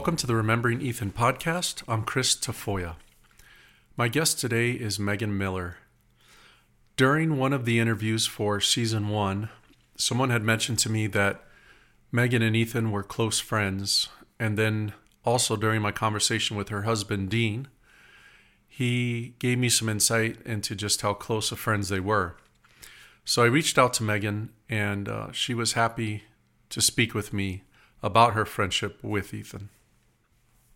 [0.00, 1.82] Welcome to the Remembering Ethan podcast.
[1.86, 2.94] I'm Chris Tafoya.
[3.98, 5.76] My guest today is Meghann Miller.
[6.96, 9.50] During one of the interviews for season one,
[9.98, 11.44] someone had mentioned to me that
[12.14, 14.08] Meghann and Ethan were close friends.
[14.38, 17.68] And then also during my conversation with her husband, Dean,
[18.66, 22.36] he gave me some insight into just how close of friends they were.
[23.26, 26.22] So I reached out to Meghann, and uh, she was happy
[26.70, 27.64] to speak with me
[28.02, 29.68] about her friendship with Ethan.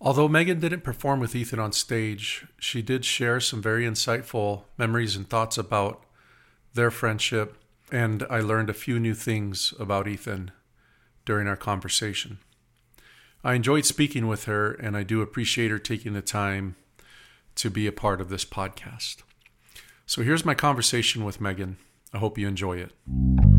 [0.04, 5.16] Although Meghann didn't perform with Ethan on stage, she did share some very insightful memories
[5.16, 6.04] and thoughts about
[6.74, 7.56] their friendship,
[7.90, 10.50] and I learned a few new things about Ethan
[11.24, 12.36] during our conversation.
[13.42, 16.76] I enjoyed speaking with her, and I do appreciate her taking the time
[17.54, 19.22] to be a part of this podcast.
[20.04, 21.76] So here's my conversation with Meghann.
[22.12, 23.53] I hope you enjoy it.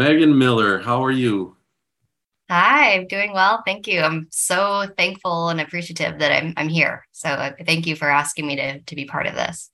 [0.00, 1.56] Meghann Miller, how are you?
[2.48, 3.62] Hi, I'm doing well.
[3.66, 4.00] Thank you.
[4.00, 7.06] I'm so thankful and appreciative that I'm I'm here.
[7.12, 9.70] So uh, thank you for asking me to to be part of this.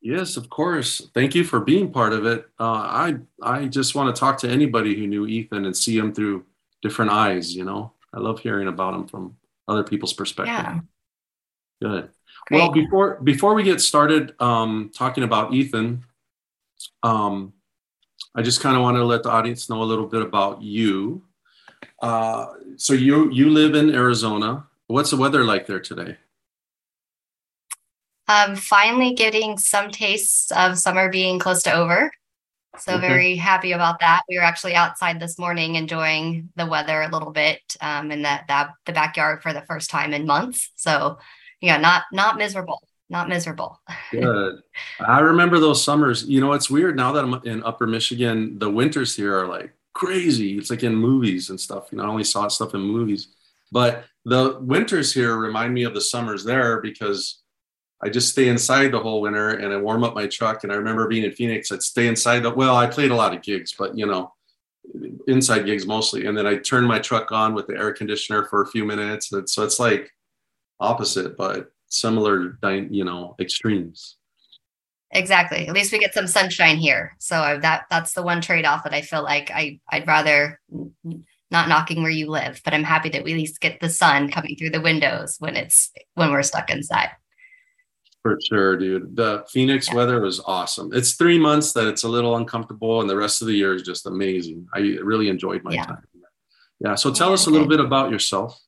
[0.00, 1.10] Yes, of course.
[1.12, 2.46] Thank you for being part of it.
[2.58, 6.14] Uh, I I just want to talk to anybody who knew Ethan and see him
[6.14, 6.46] through
[6.80, 7.54] different eyes.
[7.54, 9.36] You know, I love hearing about him from
[9.68, 10.54] other people's perspective.
[10.54, 10.80] Yeah.
[11.82, 12.08] Good.
[12.46, 12.58] Great.
[12.58, 16.06] Well, before before we get started um, talking about Ethan,
[17.02, 17.52] um,
[18.34, 21.22] I just kind of want to let the audience know a little bit about you.
[22.00, 24.66] Uh, so you you live in Arizona.
[24.86, 26.16] What's the weather like there today?
[28.28, 32.12] Um, finally getting some tastes of summer being close to over.
[32.78, 33.08] So okay.
[33.08, 34.22] very happy about that.
[34.28, 38.44] We were actually outside this morning enjoying the weather a little bit um, in that,
[38.48, 40.70] that the backyard for the first time in months.
[40.76, 41.18] So
[41.60, 43.80] yeah, not not miserable not miserable.
[44.10, 44.62] Good.
[45.00, 46.24] I remember those summers.
[46.24, 48.58] You know, it's weird now that I'm in Upper Michigan.
[48.58, 50.58] The winters here are like crazy.
[50.58, 51.88] It's like in movies and stuff.
[51.90, 53.28] You know, I only saw stuff in movies,
[53.72, 57.40] but the winters here remind me of the summers there because
[58.02, 60.62] I just stay inside the whole winter and I warm up my truck.
[60.62, 62.40] And I remember being in Phoenix, I'd stay inside.
[62.40, 64.32] The, well, I played a lot of gigs, but you know,
[65.26, 66.26] inside gigs mostly.
[66.26, 69.32] And then I turn my truck on with the air conditioner for a few minutes.
[69.32, 70.10] And so it's like
[70.78, 72.58] opposite, but similar,
[72.90, 74.16] you know, extremes.
[75.10, 75.66] Exactly.
[75.66, 77.16] At least we get some sunshine here.
[77.18, 80.60] So that that's the one trade off that I feel like I I'd rather
[81.50, 84.30] not knocking where you live, but I'm happy that we at least get the sun
[84.30, 87.08] coming through the windows when it's when we're stuck inside.
[88.22, 89.16] For sure, dude.
[89.16, 89.94] The Phoenix yeah.
[89.94, 90.90] weather was awesome.
[90.92, 93.82] It's three months that it's a little uncomfortable, and the rest of the year is
[93.82, 94.66] just amazing.
[94.74, 95.84] I really enjoyed my yeah.
[95.84, 96.02] time.
[96.80, 96.94] Yeah.
[96.96, 98.60] So tell yeah, us a little bit about yourself.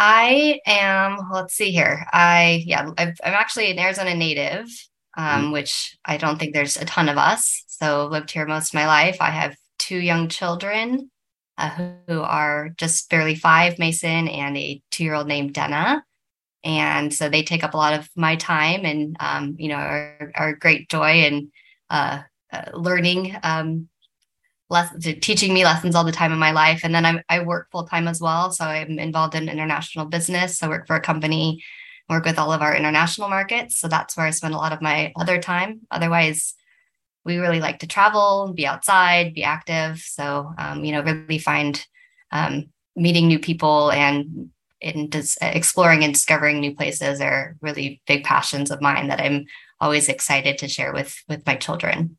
[0.00, 2.06] I am, let's see here.
[2.12, 4.68] I, yeah, i am actually an Arizona native,
[5.16, 7.64] um, mm which I don't think there's a ton of us.
[7.66, 9.16] So lived here most of my life.
[9.20, 11.10] I have two young children
[11.58, 11.70] uh,
[12.06, 16.04] who are just barely five, Mason, and a two year old named Denna.
[16.62, 20.32] And so they take up a lot of my time and, um, you know, are,
[20.36, 21.48] are great joy and
[21.90, 22.22] uh,
[22.52, 23.88] uh, learning um,
[24.70, 26.80] lessons, teaching me lessons all the time in my life.
[26.84, 28.50] And then I'm, I work full time as well.
[28.50, 30.62] So I'm involved in international business.
[30.62, 31.62] I work for a company,
[32.08, 33.78] work with all of our international markets.
[33.78, 35.80] So that's where I spend a lot of my other time.
[35.90, 36.54] Otherwise,
[37.24, 39.98] we really like to travel, be outside, be active.
[39.98, 41.84] So, um, you know, really find
[42.30, 48.24] um, meeting new people and in dis- exploring and discovering new places are really big
[48.24, 49.46] passions of mine that I'm
[49.80, 52.16] always excited to share with with my children.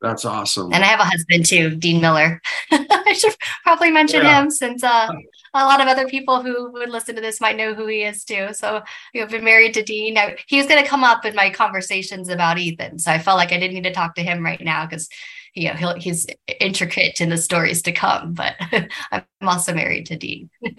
[0.00, 0.72] That's awesome.
[0.72, 2.40] And I have a husband too, Dean Miller.
[2.70, 4.42] I should probably mention yeah.
[4.42, 5.08] him since uh,
[5.54, 8.24] a lot of other people who would listen to this might know who he is
[8.24, 8.48] too.
[8.52, 10.14] So you've been married to Dean.
[10.14, 13.00] Now, he was going to come up in my conversations about Ethan.
[13.00, 15.08] So I felt like I didn't need to talk to him right now because
[15.54, 16.26] you know, he's
[16.60, 18.54] intricate in the stories to come, but
[19.10, 20.50] I'm also married to Dean.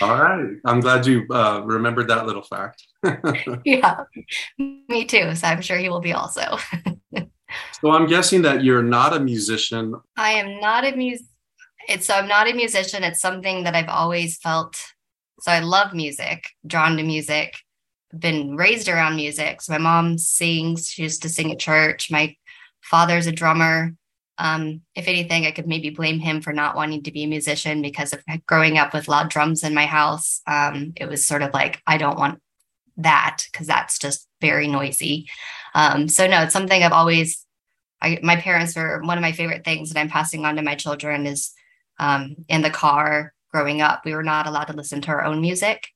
[0.00, 0.56] All right.
[0.66, 2.86] I'm glad you uh, remembered that little fact.
[3.64, 4.04] yeah,
[4.58, 5.34] me too.
[5.34, 6.58] So I'm sure he will be also.
[7.80, 9.94] So I'm guessing that you're not a musician.
[10.16, 11.22] I am not a mus.
[11.88, 13.04] It's so I'm not a musician.
[13.04, 14.76] It's something that I've always felt.
[15.40, 17.54] So I love music, drawn to music.
[18.18, 19.62] Been raised around music.
[19.62, 20.88] So my mom sings.
[20.88, 22.10] She used to sing at church.
[22.10, 22.36] My
[22.82, 23.94] father's a drummer.
[24.38, 27.82] Um, if anything, I could maybe blame him for not wanting to be a musician
[27.82, 30.40] because of growing up with loud drums in my house.
[30.46, 32.40] Um, it was sort of like I don't want
[32.98, 35.28] that because that's just very noisy.
[35.78, 37.46] Um, so no, it's something I've always.
[38.02, 40.74] I, my parents were one of my favorite things that I'm passing on to my
[40.74, 41.52] children is
[42.00, 44.04] um, in the car growing up.
[44.04, 45.86] We were not allowed to listen to our own music.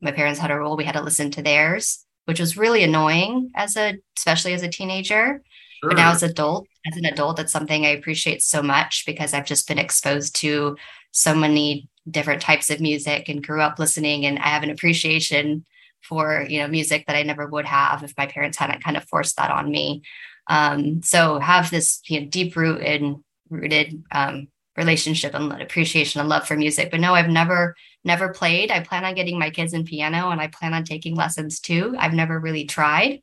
[0.00, 3.52] my parents had a rule we had to listen to theirs, which was really annoying
[3.54, 5.42] as a, especially as a teenager.
[5.80, 5.90] Sure.
[5.90, 9.46] But now as adult, as an adult, it's something I appreciate so much because I've
[9.46, 10.76] just been exposed to
[11.12, 15.64] so many different types of music and grew up listening and I have an appreciation
[16.02, 19.04] for you know music that I never would have if my parents hadn't kind of
[19.04, 20.02] forced that on me.
[20.48, 23.14] Um, so have this you know, deep rooted
[23.48, 26.90] rooted um, relationship and appreciation and love for music.
[26.90, 28.70] But no, I've never never played.
[28.70, 31.94] I plan on getting my kids in piano and I plan on taking lessons too.
[31.98, 33.20] I've never really tried.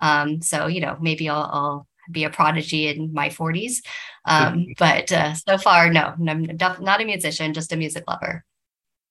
[0.00, 3.76] Um, so you know maybe I'll, I'll be a prodigy in my 40s.
[4.24, 8.44] Um, but uh, so far, no, I'm not a musician, just a music lover.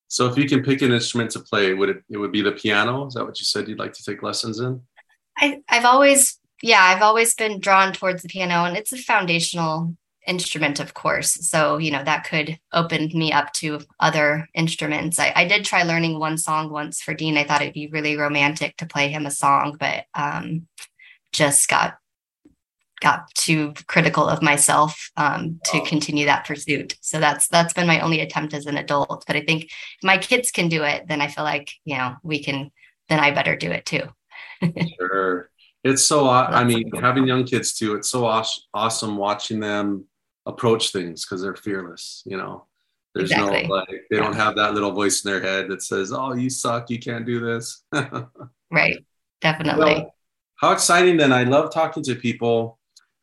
[0.08, 2.52] So if you can pick an instrument to play, would it it would be the
[2.52, 3.08] piano?
[3.08, 4.82] Is that what you said you'd like to take lessons in?
[5.38, 9.96] I, I've always, yeah, I've always been drawn towards the piano and it's a foundational
[10.28, 11.34] instrument, of course.
[11.50, 15.20] So, you know, that could open me up to other instruments.
[15.20, 17.38] I, I did try learning one song once for Dean.
[17.38, 20.68] I thought it'd be really romantic to play him a song, but um,
[21.32, 21.98] just got
[23.06, 26.98] got too critical of myself um, to continue that pursuit.
[27.02, 29.24] So that's that's been my only attempt as an adult.
[29.28, 32.16] But I think if my kids can do it, then I feel like you know
[32.24, 32.72] we can.
[33.08, 34.02] Then I better do it too.
[35.00, 35.52] sure,
[35.84, 36.28] it's so.
[36.28, 38.26] I mean, having young kids too, it's so
[38.74, 40.06] awesome watching them
[40.48, 42.24] approach things because they're fearless.
[42.26, 42.66] You know,
[43.14, 43.68] there's exactly.
[43.68, 44.24] no like they yeah.
[44.24, 47.26] don't have that little voice in their head that says, "Oh, you suck, you can't
[47.26, 47.84] do this."
[48.72, 48.98] right.
[49.42, 49.94] Definitely.
[49.94, 50.16] Well,
[50.56, 51.32] how exciting then!
[51.32, 52.75] I love talking to people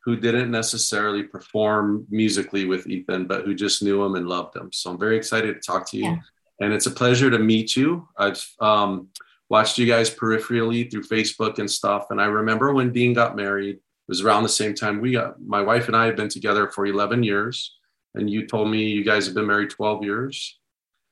[0.03, 4.71] who didn't necessarily perform musically with Ethan, but who just knew him and loved him.
[4.71, 6.03] So I'm very excited to talk to you.
[6.03, 6.17] Yeah.
[6.59, 8.07] And it's a pleasure to meet you.
[8.17, 9.07] I've um,
[9.49, 12.07] watched you guys peripherally through Facebook and stuff.
[12.09, 15.41] And I remember when Dean got married, it was around the same time we got,
[15.41, 17.77] my wife and I have been together for 11 years.
[18.15, 20.59] And you told me you guys have been married 12 years.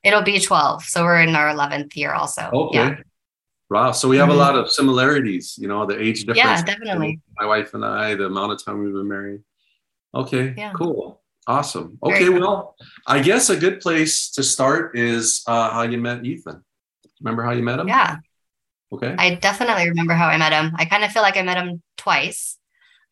[0.04, 0.84] It'll be 12.
[0.84, 2.50] So we're in our 11th year also.
[2.52, 2.78] Okay.
[2.78, 2.96] Yeah.
[3.72, 3.94] Wow.
[3.94, 4.36] So we have mm-hmm.
[4.36, 6.38] a lot of similarities, you know, the age difference.
[6.38, 7.22] Yeah, definitely.
[7.40, 9.42] My wife and I, the amount of time we've been married.
[10.14, 10.74] Okay, yeah.
[10.74, 11.22] cool.
[11.48, 11.98] Awesome.
[12.04, 12.76] Okay, well.
[13.08, 16.66] I guess a good place to start is uh, how you met Ethan.
[17.22, 17.88] Remember how you met him?
[17.88, 18.18] Yeah.
[18.92, 19.16] Okay.
[19.18, 20.74] I definitely remember how I met him.
[20.76, 22.58] I kind of feel like I met him twice.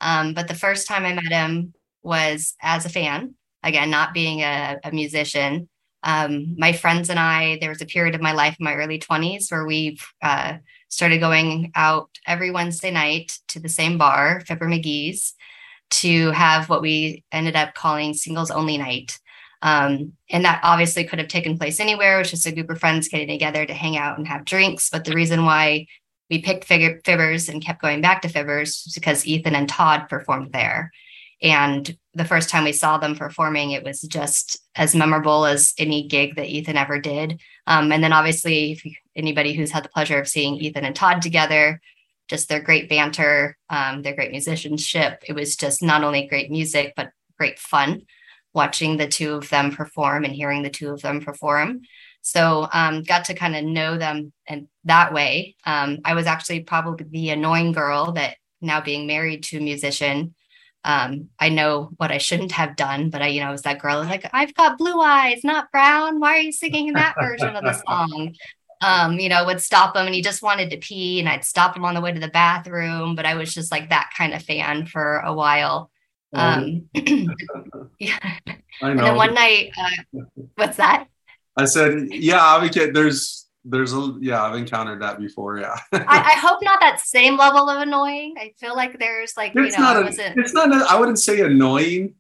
[0.02, 1.74] Um, but the first time I met him
[2.04, 5.70] was as a fan, again, not being a, a musician
[6.04, 9.00] um, my friends and I, there was a period of my life in my early
[9.00, 10.58] 20s where we uh,
[10.88, 15.34] started going out every Wednesday night to the same bar, Fibber McGee's,
[15.90, 19.20] to have what we ended up calling singles only night.
[19.62, 23.10] Um, and that obviously could have taken place anywhere, which is a group of friends
[23.10, 24.90] getting together to hang out and have drinks.
[24.90, 25.88] But the reason why
[26.30, 30.54] we picked Fibbers and kept going back to Fibbers was because Ethan and Todd performed
[30.54, 30.92] there.
[31.42, 36.08] And the first time we saw them performing, it was just as memorable as any
[36.08, 37.40] gig that Ethan ever did.
[37.68, 38.84] Um, and then obviously, if
[39.16, 41.80] anybody who's had the pleasure of seeing Ethan and Todd together,
[42.28, 45.24] just their great banter, um, their great musicianship.
[45.28, 48.04] It was just not only great music, but great fun
[48.54, 51.82] watching the two of them perform and hearing the two of them perform.
[52.22, 55.56] So um, got to kind of know them and that way.
[55.66, 60.36] Um, I was actually probably the annoying girl that now being married to a musician
[60.84, 63.80] um, I know what I shouldn't have done, but I, you know, I was that
[63.80, 66.20] girl like, I've got blue eyes, not brown.
[66.20, 68.36] Why are you singing that version of the song?
[68.82, 71.76] Um, you know, would stop him and he just wanted to pee, and I'd stop
[71.76, 73.16] him on the way to the bathroom.
[73.16, 75.92] But I was just like that kind of fan for a while.
[76.34, 76.90] Um,
[78.00, 78.18] yeah.
[78.22, 78.34] I
[78.82, 78.90] know.
[78.90, 80.22] And then one night, uh,
[80.56, 81.08] what's that?
[81.58, 86.60] I said, yeah, there's there's a yeah i've encountered that before yeah I, I, hope
[86.62, 90.20] not that same level of annoying i feel like there's like it's you know not
[90.20, 92.16] a, it's not a, i wouldn't say annoying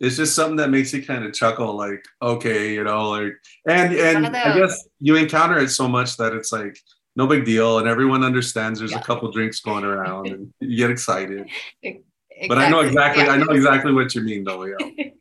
[0.00, 3.34] it's just something that makes you kind of chuckle like okay you know like
[3.68, 6.76] and and i guess you encounter it so much that it's like
[7.16, 8.98] no big deal and everyone understands there's yeah.
[8.98, 11.48] a couple drinks going around and you get excited
[11.82, 12.48] exactly.
[12.48, 13.30] but i know exactly yeah.
[13.30, 15.04] i know exactly what you mean though yeah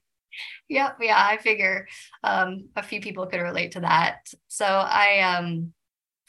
[0.69, 0.97] Yep.
[1.01, 1.17] Yeah.
[1.17, 1.87] I figure
[2.23, 4.31] um, a few people could relate to that.
[4.47, 5.73] So I, um,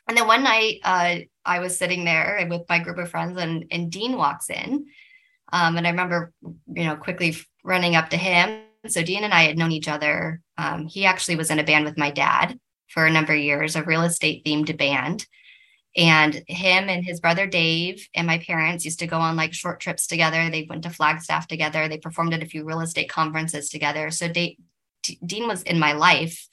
[0.09, 3.67] and then one night uh, I was sitting there with my group of friends and,
[3.71, 4.87] and Dean walks in.
[5.53, 8.63] Um, and I remember, you know, quickly running up to him.
[8.87, 10.41] So Dean and I had known each other.
[10.57, 13.77] Um, he actually was in a band with my dad for a number of years,
[13.77, 15.27] a real estate themed band.
[15.97, 19.81] And him and his brother Dave and my parents used to go on like short
[19.81, 20.49] trips together.
[20.49, 21.89] They went to Flagstaff together.
[21.89, 24.11] They performed at a few real estate conferences together.
[24.11, 26.49] So Dean was in my life,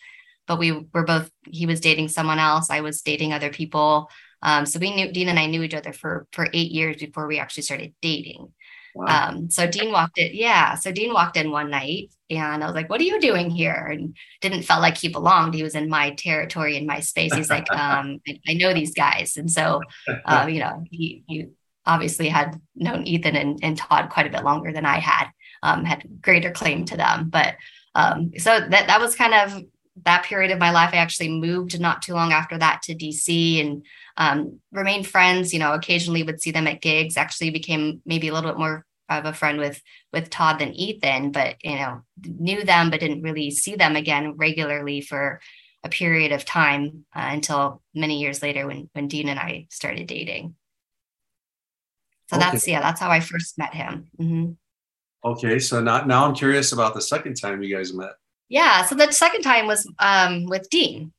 [0.47, 2.71] but we were both, he was dating someone else.
[2.71, 4.09] I was dating other people.
[4.41, 7.27] Um, so we knew Dean and I knew each other for for eight years before
[7.27, 8.53] we actually started dating.
[8.97, 9.29] Wow.
[9.29, 10.73] Um, so Dean walked in, yeah.
[10.73, 13.89] So Dean walked in one night and I was like, what are you doing here?
[13.91, 15.53] And didn't felt like he belonged.
[15.53, 17.31] He was in my territory, in my space.
[17.33, 19.37] He's like, um, I, I, know these guys.
[19.37, 19.81] And so,
[20.25, 21.45] uh, you know, he, he
[21.85, 25.27] obviously had known Ethan and, and Todd quite a bit longer than I had,
[25.61, 27.29] um, had greater claim to them.
[27.29, 27.55] But
[27.93, 29.63] um, so that, that was kind of
[30.05, 30.89] that period of my life.
[30.93, 33.85] I actually moved not too long after that to DC and
[34.17, 35.53] um, remained friends.
[35.53, 37.15] You know, occasionally would see them at gigs.
[37.15, 39.81] Actually, became maybe a little bit more of a friend with
[40.13, 44.35] with Todd than Ethan, but you know, knew them but didn't really see them again
[44.37, 45.39] regularly for
[45.83, 50.07] a period of time uh, until many years later when when Dean and I started
[50.07, 50.55] dating.
[52.29, 52.45] So okay.
[52.45, 54.09] that's yeah, that's how I first met him.
[54.19, 54.51] Mm-hmm.
[55.23, 58.13] Okay, so now now I'm curious about the second time you guys met.
[58.49, 61.13] Yeah, so the second time was um, with Dean.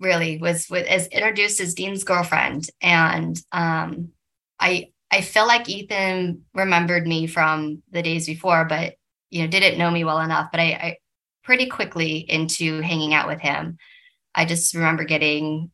[0.00, 4.12] Really was with as introduced as Dean's girlfriend, and um,
[4.60, 8.94] I I feel like Ethan remembered me from the days before, but
[9.30, 10.50] you know didn't know me well enough.
[10.50, 10.96] But I, I
[11.44, 13.78] pretty quickly into hanging out with him.
[14.34, 15.70] I just remember getting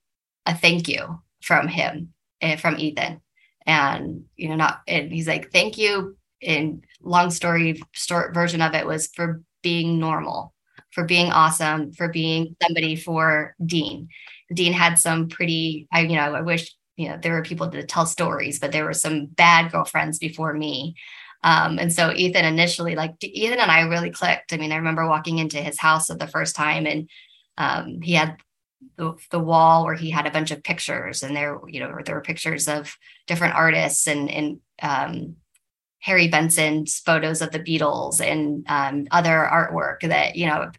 [0.47, 3.21] a thank you from him, uh, from Ethan,
[3.67, 6.17] and you know not and he's like thank you.
[6.41, 10.55] In long story short version of it was for being normal
[10.95, 14.09] for being awesome, for being somebody for Dean.
[14.55, 17.85] Dean had some pretty, I, you know, I wish, you know, there were people to
[17.85, 20.95] tell stories, but there were some bad girlfriends before me.
[21.43, 24.53] Um, and so Ethan initially, like Ethan and I really clicked.
[24.53, 27.09] I mean, I remember walking into his house for the first time and
[27.59, 28.37] um, he had
[28.97, 32.15] the, the wall where he had a bunch of pictures and there, you know, there
[32.15, 32.97] were pictures of
[33.27, 35.37] different artists and, and um,
[36.01, 40.71] Harry Benson's photos of the Beatles and um, other artwork that, you know,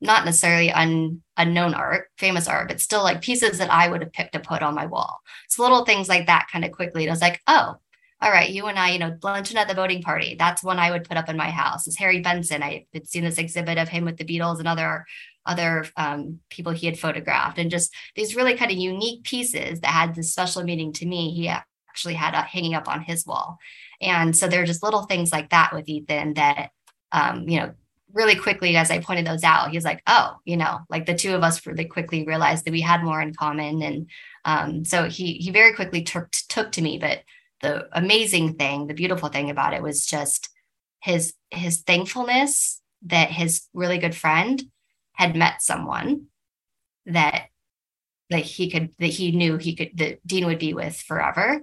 [0.00, 4.12] not necessarily un, unknown art, famous art, but still like pieces that I would have
[4.12, 5.20] picked to put on my wall.
[5.48, 7.04] So little things like that kind of quickly.
[7.04, 7.76] And I was like, oh,
[8.22, 10.36] all right, you and I, you know, luncheon at the Boating Party.
[10.38, 11.86] That's one I would put up in my house.
[11.86, 12.62] Is Harry Benson.
[12.62, 15.06] I had seen this exhibit of him with the Beatles and other
[15.46, 19.90] other um, people he had photographed, and just these really kind of unique pieces that
[19.90, 21.32] had this special meaning to me.
[21.32, 23.56] He actually had a, hanging up on his wall,
[24.02, 26.72] and so there are just little things like that with Ethan that,
[27.12, 27.72] um, you know,
[28.12, 31.34] really quickly as I pointed those out, he's like, oh, you know, like the two
[31.34, 33.82] of us really quickly realized that we had more in common.
[33.82, 34.10] And
[34.44, 36.98] um, so he he very quickly took took to me.
[36.98, 37.22] But
[37.60, 40.48] the amazing thing, the beautiful thing about it was just
[41.00, 44.62] his his thankfulness that his really good friend
[45.12, 46.26] had met someone
[47.06, 47.46] that
[48.30, 51.62] that he could that he knew he could that Dean would be with forever.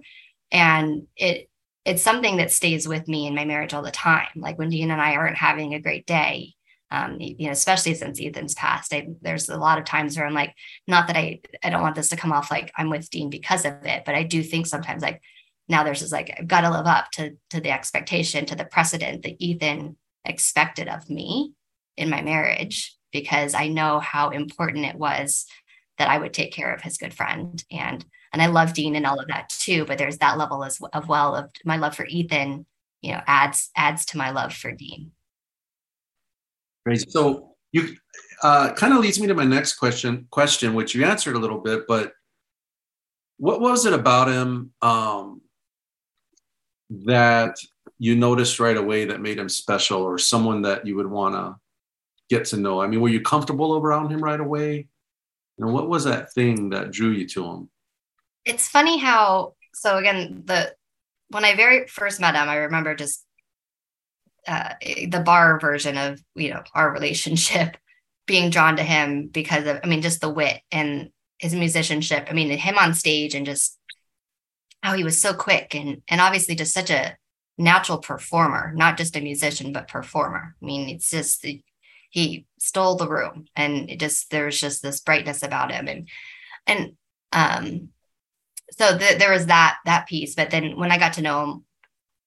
[0.51, 1.49] And it
[1.87, 4.27] it's something that stays with me in my marriage all the time.
[4.35, 6.53] Like when Dean and I aren't having a great day,
[6.91, 10.33] um, you know, especially since Ethan's passed, I, there's a lot of times where I'm
[10.33, 10.53] like,
[10.85, 13.63] not that I, I don't want this to come off like I'm with Dean because
[13.63, 15.21] of it, but I do think sometimes like
[15.69, 18.65] now there's just like, I've got to live up to, to the expectation, to the
[18.65, 21.53] precedent that Ethan expected of me
[21.95, 25.45] in my marriage, because I know how important it was
[25.99, 27.63] that I would take care of his good friend.
[27.71, 29.85] And and I love Dean and all of that too.
[29.85, 32.65] But there's that level as of well of my love for Ethan,
[33.01, 35.11] you know, adds adds to my love for Dean.
[36.85, 37.09] Great.
[37.11, 37.95] So you
[38.43, 41.59] uh, kind of leads me to my next question, question, which you answered a little
[41.59, 42.13] bit, but
[43.37, 45.41] what was it about him um,
[46.89, 47.55] that
[47.99, 51.55] you noticed right away that made him special or someone that you would want to
[52.29, 52.81] get to know?
[52.81, 54.87] I mean, were you comfortable around him right away?
[55.59, 57.69] And what was that thing that drew you to him?
[58.47, 60.73] It's funny how so again the
[61.29, 63.25] when I very first met him, I remember just
[64.47, 67.77] uh, the bar version of you know our relationship
[68.27, 72.27] being drawn to him because of I mean just the wit and his musicianship.
[72.29, 73.77] I mean him on stage and just
[74.81, 77.17] how he was so quick and and obviously just such a
[77.57, 80.55] natural performer, not just a musician but performer.
[80.61, 81.45] I mean it's just
[82.09, 86.07] he stole the room and it just there was just this brightness about him and
[86.65, 86.93] and
[87.33, 87.89] um
[88.71, 91.65] so th- there was that that piece but then when i got to know him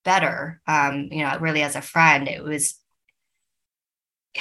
[0.05, 2.75] better um you know really as a friend it was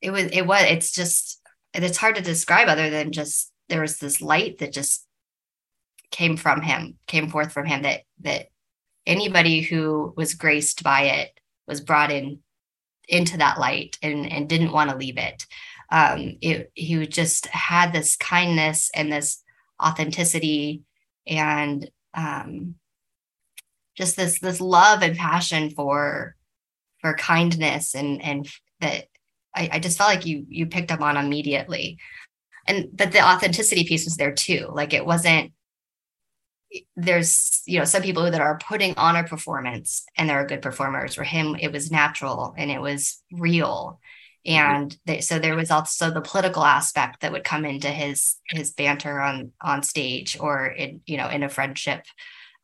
[0.00, 1.40] it was it was it's just
[1.74, 5.06] it's hard to describe other than just there was this light that just
[6.10, 8.46] came from him came forth from him that that
[9.06, 11.30] anybody who was graced by it
[11.66, 12.40] was brought in
[13.08, 15.46] into that light and and didn't want to leave it.
[15.90, 19.42] Um it he just had this kindness and this
[19.82, 20.82] authenticity
[21.26, 22.74] and um,
[23.96, 26.36] just this this love and passion for
[27.00, 28.48] for kindness and and
[28.80, 29.06] that
[29.54, 31.98] I, I just felt like you you picked up on immediately.
[32.66, 34.68] And but the authenticity piece was there too.
[34.72, 35.52] Like it wasn't
[36.94, 41.14] there's you know some people that are putting on a performance and they're good performers.
[41.14, 44.00] For him it was natural and it was real.
[44.46, 48.72] And they, so there was also the political aspect that would come into his his
[48.72, 52.04] banter on on stage or in you know in a friendship.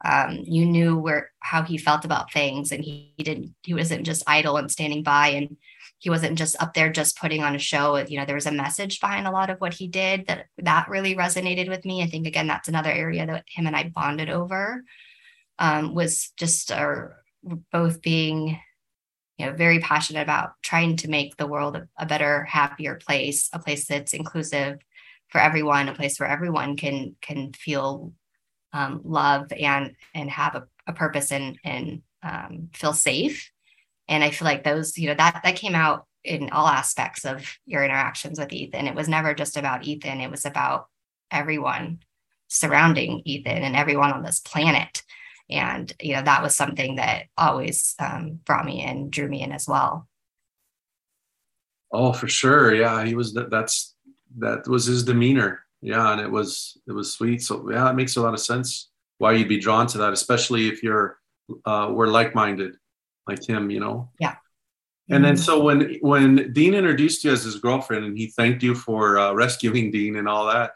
[0.05, 4.07] Um, you knew where how he felt about things and he, he didn't he wasn't
[4.07, 5.57] just idle and standing by and
[5.99, 7.97] he wasn't just up there just putting on a show.
[7.97, 10.89] You know there was a message behind a lot of what he did that that
[10.89, 12.03] really resonated with me.
[12.03, 14.83] I think again that's another area that him and i bonded over
[15.59, 17.17] um, was just our
[17.71, 18.59] both being
[19.39, 23.59] you know very passionate about trying to make the world a, better happier place a
[23.59, 24.79] place that's inclusive
[25.29, 28.13] for everyone a place where everyone can can feel
[28.73, 33.51] um, love and and have a, a purpose and and um, feel safe.
[34.09, 37.57] And i feel like those you know that that came out in all aspects of
[37.67, 38.87] your interactions with ethan.
[38.87, 40.21] It was never just about ethan.
[40.21, 40.89] It was about
[41.31, 42.01] everyone
[42.49, 45.03] surrounding ethan and everyone on this planet
[45.49, 49.53] and you know that was something that always um, brought me in drew me in
[49.53, 50.09] as well.
[51.93, 52.75] Oh for sure.
[52.75, 53.95] Yeah he was that that's
[54.39, 55.61] that was his demeanor.
[55.81, 57.43] Yeah and it was it was sweet.
[57.43, 60.69] So yeah it makes a lot of sense why you'd be drawn to that especially
[60.69, 61.19] if you're
[61.65, 62.75] uh, we're like-minded
[63.29, 64.11] like him, you know?
[64.19, 64.37] Yeah.
[65.09, 68.75] And then so when when Dean introduced you as his girlfriend and he thanked you
[68.75, 70.73] for uh, rescuing Dean and all that,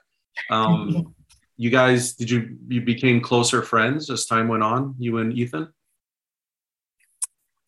[0.50, 1.17] um,
[1.61, 4.95] you guys did you you became closer friends as time went on?
[4.99, 5.69] You and Ethan.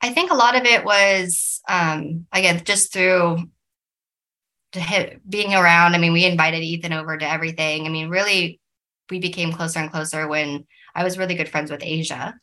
[0.01, 3.51] I think a lot of it was um, again just through
[5.29, 5.95] being around.
[5.95, 7.85] I mean, we invited Ethan over to everything.
[7.85, 8.61] I mean, really,
[9.11, 12.35] we became closer and closer when I was really good friends with Asia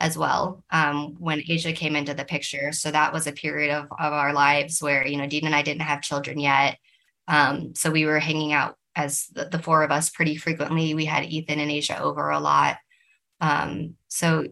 [0.00, 2.70] as well um, when Asia came into the picture.
[2.72, 5.62] So that was a period of, of our lives where, you know, Dean and I
[5.62, 6.76] didn't have children yet.
[7.26, 10.92] Um, so we were hanging out as the, the, four of us pretty frequently.
[10.92, 12.76] We had Ethan and Asia over a lot.
[13.40, 14.48] Um, so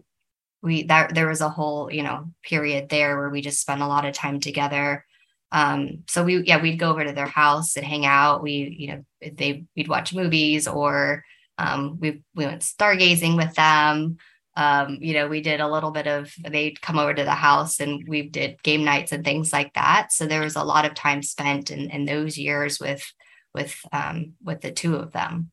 [0.63, 3.87] we that there was a whole, you know, period there where we just spent a
[3.87, 5.05] lot of time together.
[5.51, 8.41] Um, so we yeah, we'd go over to their house and hang out.
[8.41, 11.23] We, you know, they we'd watch movies or
[11.57, 14.17] um, we we went stargazing with them
[14.57, 17.79] um, you know, we did a little bit of they'd come over to the house
[17.79, 20.11] and we did game nights and things like that.
[20.11, 23.05] So there was a lot of time spent in, in those years with
[23.57, 25.51] with um, with the two of them.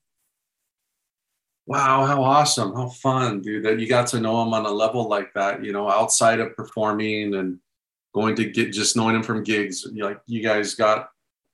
[1.67, 2.75] Wow, how awesome.
[2.75, 5.73] How fun, dude, that you got to know him on a level like that, you
[5.73, 7.59] know, outside of performing and
[8.15, 9.87] going to get just knowing him from gigs.
[9.91, 11.09] Like you guys got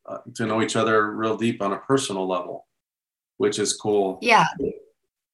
[0.05, 2.67] uh, to know each other real deep on a personal level,
[3.37, 4.19] which is cool.
[4.21, 4.47] Yeah,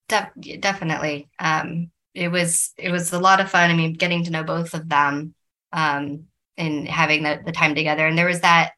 [0.09, 1.31] definitely.
[1.38, 3.70] Um, it was it was a lot of fun.
[3.70, 5.35] I mean, getting to know both of them
[5.72, 6.26] um,
[6.57, 8.07] and having the, the time together.
[8.07, 8.72] And there was that,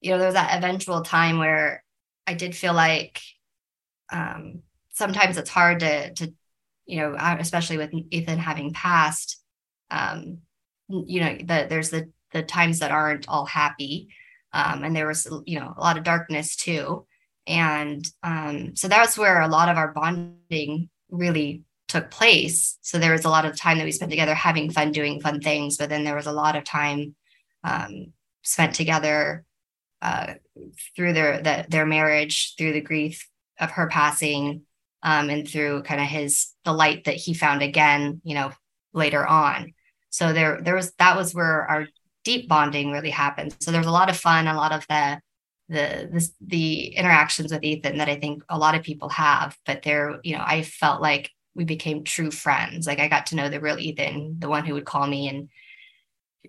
[0.00, 1.84] you know, there was that eventual time where
[2.26, 3.20] I did feel like
[4.12, 6.32] um, sometimes it's hard to to
[6.86, 9.40] you know, especially with Ethan having passed.
[9.90, 10.38] Um,
[10.88, 14.08] you know, the, there's the the times that aren't all happy,
[14.52, 17.06] um, and there was you know a lot of darkness too.
[17.46, 22.78] And um, so that's where a lot of our bonding really took place.
[22.82, 25.40] So there was a lot of time that we spent together having fun, doing fun
[25.40, 27.16] things, but then there was a lot of time
[27.64, 29.44] um, spent together
[30.02, 30.34] uh,
[30.96, 34.62] through their the, their marriage, through the grief of her passing,
[35.02, 38.52] um, and through kind of his the light that he found again, you know,
[38.92, 39.72] later on.
[40.10, 41.86] So there there was that was where our
[42.24, 43.56] deep bonding really happened.
[43.60, 45.20] So there's a lot of fun, a lot of the
[45.68, 49.82] the the, the interactions with Ethan that I think a lot of people have, but
[49.82, 52.86] there, you know, I felt like we became true friends.
[52.86, 55.48] Like I got to know the real Ethan, the one who would call me and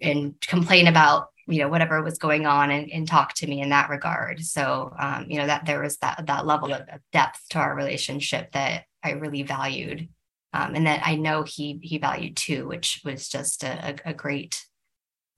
[0.01, 3.69] and complain about you know whatever was going on and, and talk to me in
[3.69, 4.41] that regard.
[4.43, 8.51] So um, you know that there was that that level of depth to our relationship
[8.53, 10.09] that I really valued,
[10.53, 14.65] um, and that I know he he valued too, which was just a, a great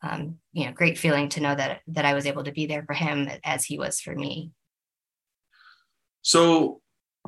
[0.02, 2.84] um, you know great feeling to know that that I was able to be there
[2.84, 4.52] for him as he was for me.
[6.22, 6.82] So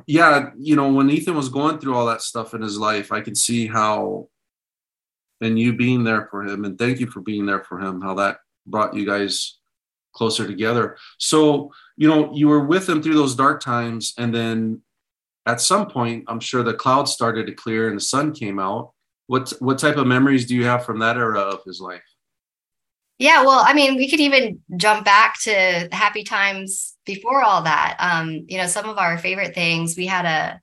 [0.06, 3.22] yeah, you know, when Ethan was going through all that stuff in his life, I
[3.22, 4.28] could see how,
[5.40, 8.14] and you being there for him, and thank you for being there for him, how
[8.14, 9.58] that brought you guys
[10.12, 10.96] closer together.
[11.18, 14.82] So, you know, you were with him through those dark times, and then
[15.46, 18.92] at some point, I'm sure the clouds started to clear and the sun came out.
[19.28, 22.02] What what type of memories do you have from that era of his life?
[23.18, 27.96] Yeah, well, I mean, we could even jump back to happy times before all that.
[27.98, 30.60] Um, you know, some of our favorite things, we had a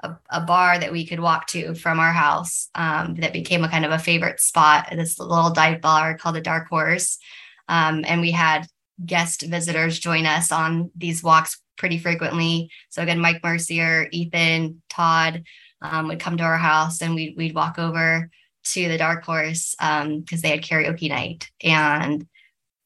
[0.00, 3.68] a, a bar that we could walk to from our house um, that became a
[3.68, 4.88] kind of a favorite spot.
[4.92, 7.18] This little dive bar called the Dark Horse,
[7.68, 8.66] um, and we had
[9.04, 12.70] guest visitors join us on these walks pretty frequently.
[12.88, 15.44] So again, Mike Mercier, Ethan, Todd,
[15.82, 18.30] um, would come to our house and we'd, we'd walk over
[18.64, 21.50] to the Dark Horse because um, they had karaoke night.
[21.62, 22.26] And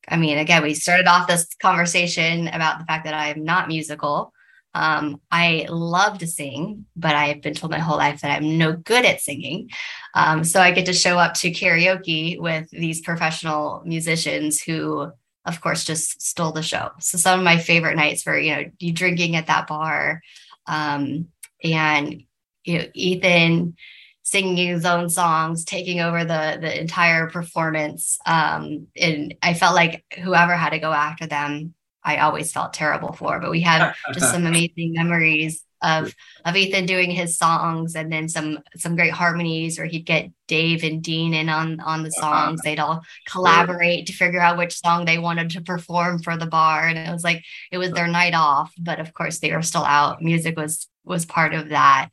[0.08, 4.32] I mean, again, we started off this conversation about the fact that I'm not musical.
[4.74, 8.72] Um, I love to sing, but I've been told my whole life that I'm no
[8.72, 9.70] good at singing.
[10.14, 15.10] Um, so I get to show up to karaoke with these professional musicians who,
[15.44, 16.90] of course, just stole the show.
[17.00, 20.22] So some of my favorite nights were, you know, you drinking at that bar,
[20.66, 21.28] um,
[21.62, 22.22] and
[22.64, 23.76] you know, Ethan
[24.22, 28.18] singing his own songs, taking over the the entire performance.
[28.26, 33.12] Um, and I felt like whoever had to go after them, I always felt terrible
[33.12, 33.40] for.
[33.40, 36.14] But we had just some amazing memories of
[36.44, 40.84] of Ethan doing his songs, and then some some great harmonies where he'd get Dave
[40.84, 42.60] and Dean in on on the songs.
[42.62, 46.88] They'd all collaborate to figure out which song they wanted to perform for the bar,
[46.88, 48.72] and it was like it was their night off.
[48.78, 50.22] But of course, they were still out.
[50.22, 52.10] Music was was part of that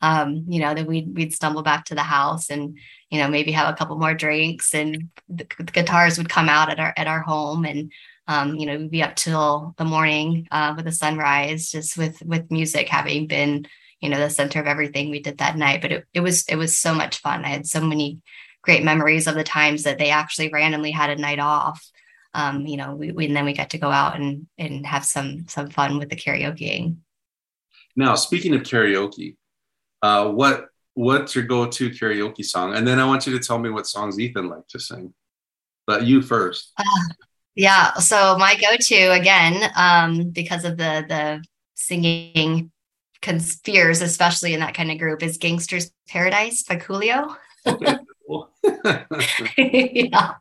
[0.00, 2.78] um, you know, then we'd we'd stumble back to the house and
[3.10, 6.70] you know maybe have a couple more drinks and the, the guitars would come out
[6.70, 7.92] at our at our home and
[8.28, 12.22] um, you know we'd be up till the morning uh, with the sunrise just with
[12.22, 13.66] with music having been
[14.00, 16.56] you know the center of everything we did that night but it, it was it
[16.56, 18.20] was so much fun i had so many
[18.62, 21.84] great memories of the times that they actually randomly had a night off
[22.34, 25.04] um, you know we, we, and then we got to go out and and have
[25.04, 26.94] some some fun with the karaoke
[27.96, 29.36] now speaking of karaoke
[30.02, 32.74] uh, what what's your go-to karaoke song?
[32.74, 35.14] And then I want you to tell me what songs Ethan liked to sing.
[35.86, 36.72] But you first.
[36.76, 36.84] Uh,
[37.58, 37.92] yeah.
[37.94, 41.44] So my go-to again, um, because of the the
[41.74, 42.70] singing
[43.20, 47.34] conspires, especially in that kind of group, is "Gangsta's Paradise" by Coolio.
[49.56, 50.34] Yeah.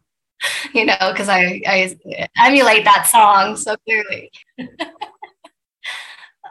[0.73, 1.97] You know, because I I
[2.38, 4.32] emulate that song so clearly.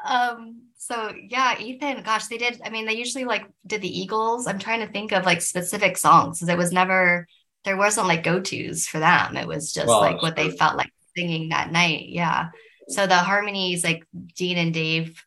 [0.05, 2.61] um so yeah, Ethan, gosh, they did.
[2.65, 4.49] I mean, they usually like did the Eagles.
[4.49, 7.29] I'm trying to think of like specific songs because it was never
[7.67, 9.37] there wasn't like go-tos for them.
[9.37, 12.07] It was just well, like what they felt like singing that night.
[12.09, 12.51] Yeah.
[12.89, 14.05] So the harmonies, like
[14.37, 15.23] Dean and Dave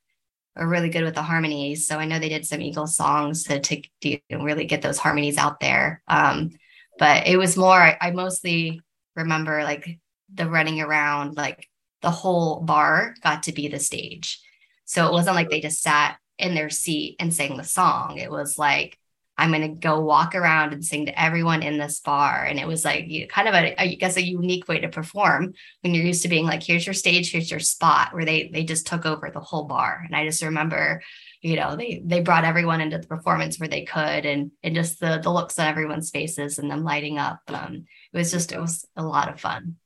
[0.56, 1.86] are really good with the harmonies.
[1.86, 5.38] So I know they did some Eagles songs to, to know, really get those harmonies
[5.38, 6.02] out there.
[6.08, 6.52] Um,
[6.98, 8.80] but it was more, I, I mostly
[9.18, 10.00] remember like
[10.34, 11.68] the running around, like
[12.02, 14.40] the whole bar got to be the stage.
[14.86, 18.18] So it wasn't like they just sat in their seat and sang the song.
[18.18, 18.98] It was like,
[19.40, 22.44] I'm going to go walk around and sing to everyone in this bar.
[22.44, 25.54] And it was like you, kind of a, I guess, a unique way to perform
[25.82, 28.64] when you're used to being like, here's your stage, here's your spot, where they they
[28.64, 30.04] just took over the whole bar.
[30.06, 31.02] And I just remember,
[31.42, 35.00] you know, they they brought everyone into the performance where they could, and and just
[35.00, 37.40] the the looks on everyone's faces and them lighting up.
[37.48, 39.78] Um, it was just it was a lot of fun.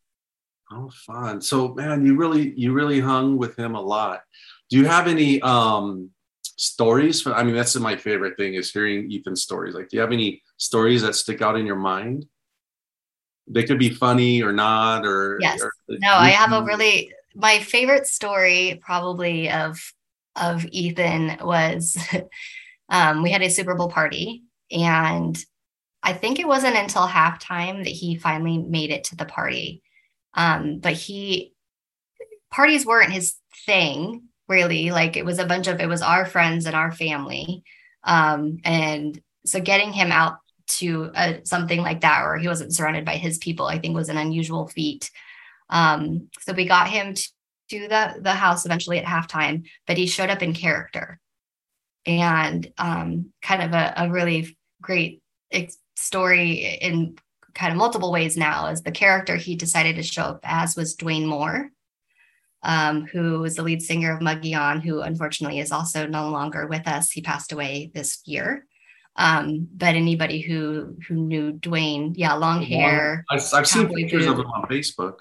[0.72, 1.42] Oh, fun!
[1.42, 4.22] So, man, you really you really hung with him a lot
[4.74, 6.10] do you have any um
[6.64, 7.22] stories.
[7.22, 9.76] For, i mean that's my favorite thing is hearing ethan's stories.
[9.76, 12.26] Like do you have any stories that stick out in your mind?
[13.48, 15.62] They could be funny or not or yes.
[15.62, 19.80] or, no i have a really my favorite story probably of
[20.36, 21.98] of ethan was
[22.90, 25.38] um, we had a super bowl party and
[26.04, 29.82] i think it wasn't until halftime that he finally made it to the party.
[30.36, 31.54] Um, but he
[32.52, 34.24] parties weren't his thing
[34.54, 37.64] really like it was a bunch of it was our friends and our family.
[38.04, 43.04] Um and so getting him out to a, something like that where he wasn't surrounded
[43.04, 45.12] by his people i think was an unusual feat.
[45.70, 47.30] Um so we got him to,
[47.70, 51.20] to the the house eventually at halftime but he showed up in character.
[52.06, 57.18] And um kind of a, a really great ex- story in
[57.54, 60.96] kind of multiple ways now is the character he decided to show up as was
[60.96, 61.70] dwayne Moore
[62.64, 66.88] um, who was the lead singer of Mogollon, who unfortunately is also no longer with
[66.88, 67.12] us.
[67.12, 68.66] He passed away this year.
[69.16, 73.26] Um, but anybody who who knew Dwayne, yeah, long hair.
[73.30, 74.34] I've, I've seen pictures boot.
[74.34, 75.20] of him on Facebook.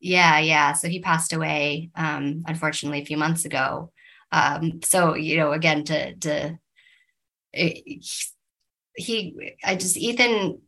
[0.00, 0.72] Yeah, yeah.
[0.72, 3.92] So he passed away, um, unfortunately, a few months ago.
[4.32, 6.58] Um, so you know, again, to to
[7.52, 8.04] it,
[8.96, 10.60] he, I just Ethan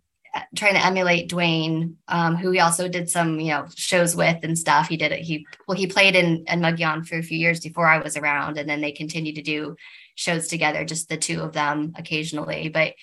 [0.54, 4.58] trying to emulate Dwayne, um, who he also did some, you know, shows with and
[4.58, 4.88] stuff.
[4.88, 5.20] He did it.
[5.20, 8.58] He well, he played in in Mogollon for a few years before I was around,
[8.58, 9.76] and then they continued to do
[10.14, 12.68] shows together, just the two of them occasionally.
[12.68, 12.94] But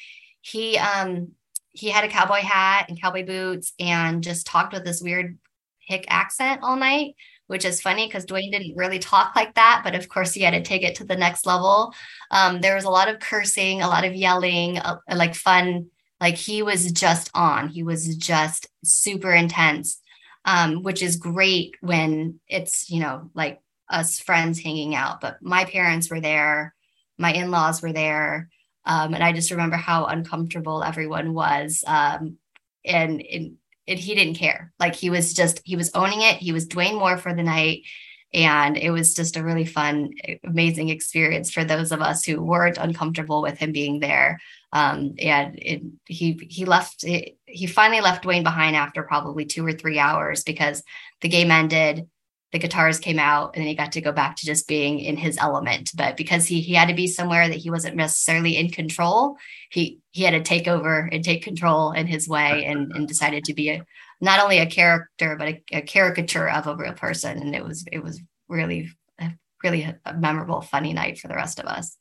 [0.42, 1.32] he um
[1.72, 5.38] he had a cowboy hat and cowboy boots, and just talked with this weird
[5.80, 7.16] hick accent all night.
[7.48, 10.52] Which is funny because Dwayne didn't really talk like that, but of course he had
[10.52, 11.94] to take it to the next level.
[12.30, 16.36] Um, there was a lot of cursing, a lot of yelling, uh, like fun like
[16.36, 20.00] he was just on, he was just super intense,
[20.46, 25.22] um, which is great when it's, you know, like us friends hanging out.
[25.22, 26.74] But my parents were there.
[27.18, 28.50] My in laws were there.
[28.86, 31.84] Um, and I just remember how uncomfortable everyone was.
[31.86, 32.38] Um,
[32.86, 34.72] and, and, and he didn't care.
[34.80, 36.38] Like he was just, he was owning it.
[36.38, 37.84] He was Dwayne Moore for the night.
[38.34, 40.12] And it was just a really fun,
[40.44, 44.40] amazing experience for those of us who weren't uncomfortable with him being there.
[44.74, 47.04] Um, and it, he he left.
[47.04, 50.84] He finally left Dwayne behind after probably two or three hours because
[51.22, 52.08] the game ended
[52.52, 55.18] the guitars came out and then he got to go back to just being in
[55.18, 58.70] his element but because he he had to be somewhere that he wasn't necessarily in
[58.70, 59.36] control
[59.70, 63.44] he he had to take over and take control in his way and and decided
[63.44, 63.86] to be a
[64.22, 67.86] not only a character but a, a caricature of a real person and it was
[67.92, 68.90] it was really
[69.64, 71.98] really a memorable funny night for the rest of us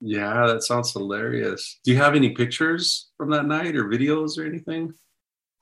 [0.00, 4.46] yeah that sounds hilarious do you have any pictures from that night or videos or
[4.46, 4.92] anything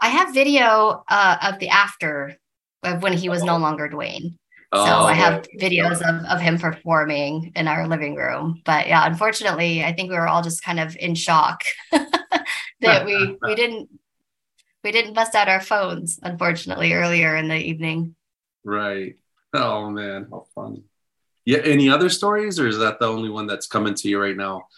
[0.00, 2.36] i have video uh, of the after
[2.82, 4.34] of when he was no longer Dwayne.
[4.74, 8.60] So oh, I have videos of, of him performing in our living room.
[8.66, 13.38] But yeah, unfortunately, I think we were all just kind of in shock that we
[13.40, 13.88] we didn't
[14.84, 18.14] we didn't bust out our phones, unfortunately, earlier in the evening.
[18.62, 19.16] Right.
[19.54, 20.82] Oh man, how funny.
[21.48, 24.36] Yeah, any other stories, or is that the only one that's coming to you right
[24.36, 24.68] now?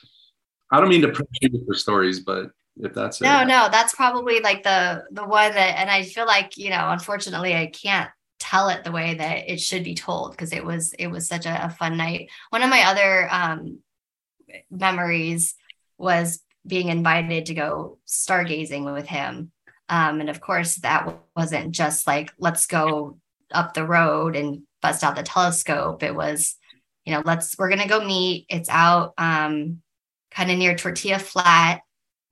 [0.70, 3.46] I don't mean to pressure you for stories, but if that's no, it.
[3.46, 7.56] no, that's probably like the the one that, and I feel like you know, unfortunately,
[7.56, 11.08] I can't tell it the way that it should be told because it was it
[11.08, 12.30] was such a, a, fun night.
[12.50, 13.80] One of my other um,
[14.70, 15.56] memories
[15.98, 19.50] was being invited to go stargazing with him,
[19.88, 23.18] um, and of course, that wasn't just like let's go
[23.50, 26.02] up the road and bust out the telescope.
[26.02, 26.56] It was,
[27.04, 28.46] you know, let's we're gonna go meet.
[28.48, 29.82] It's out um,
[30.30, 31.80] kind of near Tortilla Flat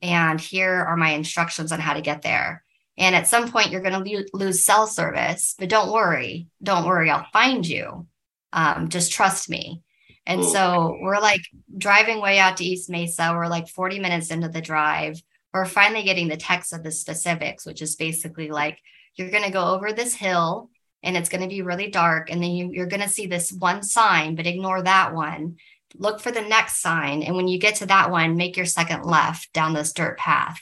[0.03, 2.63] and here are my instructions on how to get there.
[2.97, 6.49] And at some point, you're going to lose cell service, but don't worry.
[6.63, 7.11] Don't worry.
[7.11, 8.07] I'll find you.
[8.53, 9.83] Um, just trust me.
[10.27, 11.41] And so we're like
[11.79, 13.33] driving way out to East Mesa.
[13.33, 15.23] We're like 40 minutes into the drive.
[15.55, 18.79] We're finally getting the text of the specifics, which is basically like
[19.15, 20.69] you're going to go over this hill
[21.09, 22.31] and it's going to be really dark.
[22.31, 25.57] And then you, you're going to see this one sign, but ignore that one
[25.97, 27.23] look for the next sign.
[27.23, 30.61] And when you get to that one, make your second left down this dirt path.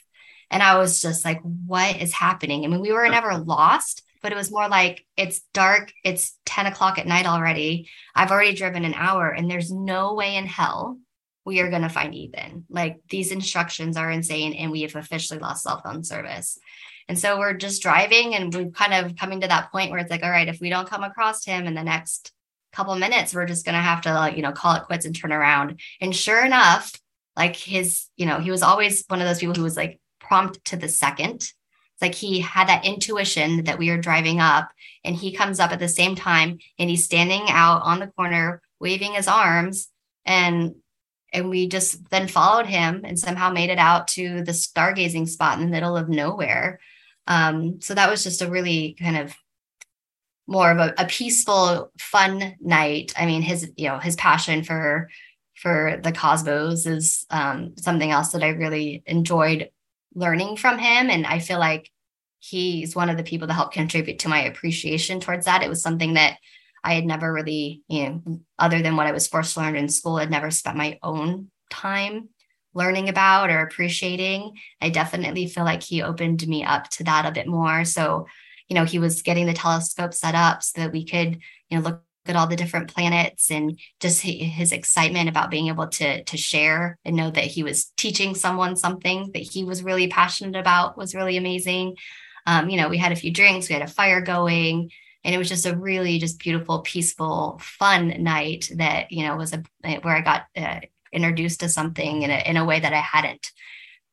[0.48, 2.64] And I was just like, what is happening?
[2.64, 5.92] I mean, we were never lost, but it was more like it's dark.
[6.04, 7.90] It's 10 o'clock at night already.
[8.14, 10.96] I've already driven an hour, and there's no way in hell
[11.44, 12.66] we are going to find Ethan.
[12.70, 16.60] Like these instructions are insane, and we have officially lost cell phone service.
[17.08, 20.10] And so we're just driving, and we're kind of coming to that point where it's
[20.10, 22.32] like, all right, if we don't come across him in the next
[22.76, 25.16] couple minutes we're just going to have to like you know call it quits and
[25.16, 25.80] turn around.
[26.00, 26.92] And sure enough
[27.34, 30.62] like his you know he was always one of those people who was like prompt
[30.66, 31.36] to the second.
[31.36, 34.70] It's like he had that intuition that we were driving up
[35.02, 38.60] and he comes up at the same time and he's standing out on the corner
[38.78, 39.88] waving his arms
[40.26, 40.74] and
[41.32, 45.58] and we just then followed him and somehow made it out to the stargazing spot
[45.58, 46.78] in the middle of nowhere
[47.26, 49.34] um, so that was just a really kind of
[50.46, 53.12] more of a, a peaceful, fun night.
[53.16, 55.10] I mean, his you know his passion for
[55.54, 59.70] for the cosmos is um, something else that I really enjoyed
[60.14, 61.90] learning from him, and I feel like
[62.38, 65.62] he's one of the people that helped contribute to my appreciation towards that.
[65.62, 66.36] It was something that
[66.84, 69.88] I had never really, you know, other than what I was forced to learn in
[69.88, 72.28] school, I'd never spent my own time
[72.76, 74.56] learning about or appreciating.
[74.80, 77.84] I definitely feel like he opened me up to that a bit more.
[77.84, 78.26] So
[78.68, 81.38] you know, he was getting the telescope set up so that we could,
[81.70, 85.86] you know, look at all the different planets and just his excitement about being able
[85.86, 90.08] to to share and know that he was teaching someone something that he was really
[90.08, 91.94] passionate about was really amazing.
[92.46, 94.90] Um, you know, we had a few drinks, we had a fire going,
[95.22, 99.52] and it was just a really just beautiful, peaceful, fun night that you know was
[99.52, 99.62] a
[100.00, 100.80] where I got uh,
[101.12, 103.52] introduced to something in a in a way that I hadn't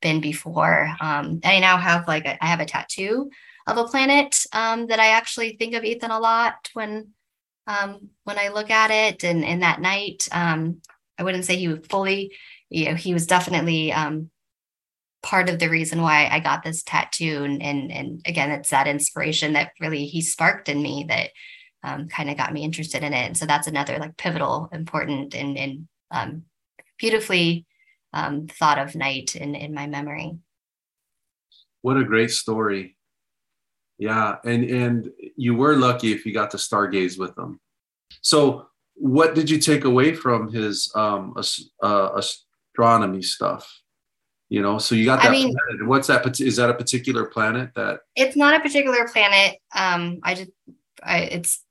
[0.01, 0.95] been before.
[0.99, 3.29] Um, I now have like a, I have a tattoo
[3.65, 7.13] of a planet um, that I actually think of Ethan a lot when
[7.67, 9.23] um, when I look at it.
[9.23, 10.81] And in that night, um,
[11.17, 12.33] I wouldn't say he was fully,
[12.69, 14.29] you know, he was definitely um,
[15.21, 17.43] part of the reason why I got this tattoo.
[17.43, 21.29] And, and, and again, it's that inspiration that really he sparked in me that
[21.83, 23.25] um, kind of got me interested in it.
[23.25, 25.87] And so that's another like pivotal, important, and, and
[27.03, 27.65] um, beautifully
[28.51, 30.37] thought of night in, in my memory.
[31.81, 32.97] What a great story.
[33.97, 37.59] Yeah, and and you were lucky if you got to stargaze with them.
[38.21, 41.35] So, what did you take away from his um,
[41.81, 43.81] uh, astronomy stuff?
[44.49, 45.29] You know, so you got that.
[45.29, 45.87] I mean, planet.
[45.87, 46.39] What's that?
[46.39, 48.01] Is that a particular planet that?
[48.15, 49.57] It's not a particular planet.
[49.75, 50.51] Um, I just,
[51.03, 51.63] I, it's,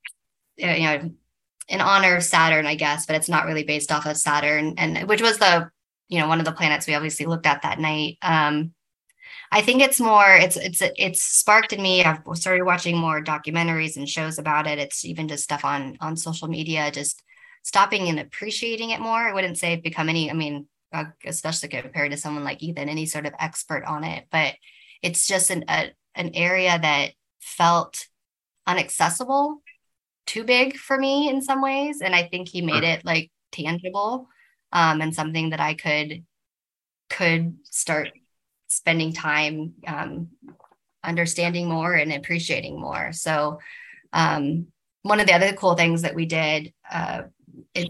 [0.57, 1.11] you know,
[1.73, 5.09] in honor of Saturn, I guess, but it's not really based off of Saturn, and
[5.09, 5.71] which was the
[6.09, 8.19] you know one of the planets we obviously looked at that night.
[8.21, 8.75] Um,
[9.51, 12.05] I think it's more it's it's it's sparked in me.
[12.05, 14.79] I've started watching more documentaries and shows about it.
[14.79, 17.23] It's even just stuff on on social media, just
[17.63, 19.27] stopping and appreciating it more.
[19.27, 20.31] I wouldn't say become any.
[20.31, 24.27] I mean, uh, especially compared to someone like Ethan, any sort of expert on it,
[24.31, 24.55] but
[25.01, 28.09] it's just an a, an area that felt
[28.69, 29.62] unaccessible
[30.27, 34.29] too big for me in some ways and i think he made it like tangible
[34.73, 36.25] um, and something that i could
[37.11, 38.11] could start
[38.69, 40.29] spending time um,
[41.05, 43.13] understanding more and appreciating more.
[43.13, 43.61] So
[44.13, 44.69] um,
[45.03, 47.23] one of the other cool things that we did uh,
[47.75, 47.89] it,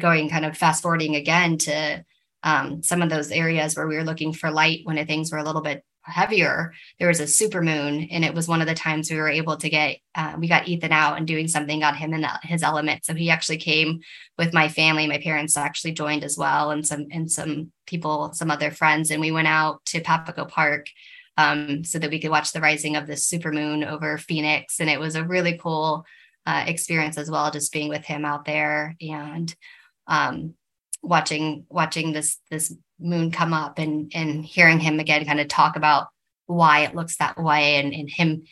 [0.00, 2.04] going kind of fast forwarding again to
[2.42, 5.44] um, some of those areas where we were looking for light when things were a
[5.44, 9.10] little bit heavier, there was a super moon, and it was one of the times
[9.10, 12.14] we were able to get uh, we got Ethan out and doing something got him
[12.14, 13.04] in his element.
[13.04, 14.00] So he actually came
[14.38, 15.06] with my family.
[15.06, 19.20] My parents actually joined as well, and some and some people, some other friends, and
[19.20, 20.86] we went out to Papago Park
[21.36, 24.90] um, so that we could watch the rising of the super moon over Phoenix, and
[24.90, 26.04] it was a really cool
[26.46, 29.54] uh, experience as well, just being with him out there and
[30.06, 30.54] um,
[31.02, 35.76] watching watching this this moon come up and and hearing him again kind of talk
[35.76, 36.08] about
[36.46, 38.44] why it looks that way and, and him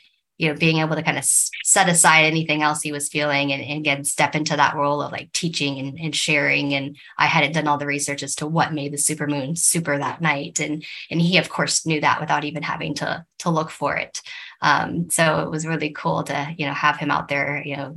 [0.43, 3.63] you know being able to kind of set aside anything else he was feeling and,
[3.63, 6.75] and again step into that role of like teaching and, and, sharing.
[6.75, 9.97] And i hadn't done all the research as to what made the super moon super
[9.97, 10.59] that night.
[10.59, 14.21] And and he of course knew that without even having to to look for it.
[14.61, 17.95] Um, so it was really cool to you know have him out there you know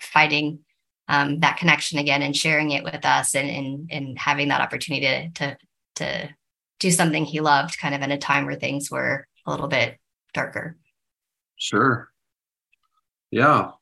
[0.00, 0.60] fighting
[1.08, 5.04] um, that connection again and sharing it with us and and, and having that opportunity
[5.04, 5.58] to, to
[5.96, 6.34] to
[6.80, 9.98] do something he loved kind of in a time where things were a little bit
[10.32, 10.76] darker.
[11.56, 12.08] Sure.
[13.30, 13.72] Yeah.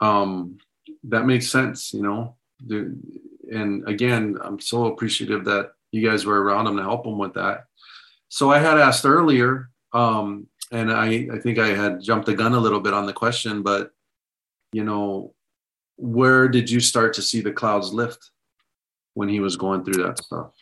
[0.00, 0.58] Um
[1.04, 2.36] that makes sense you know?
[3.52, 7.34] And again i'm so appreciative that you guys were around him to help him with
[7.34, 7.64] that.
[8.28, 12.54] So i had asked earlier um and i i think i had jumped the gun
[12.54, 13.90] a little bit on the question but
[14.72, 15.34] you know
[15.96, 18.30] where did you start to see the clouds lift
[19.14, 20.52] when he was going through that stuff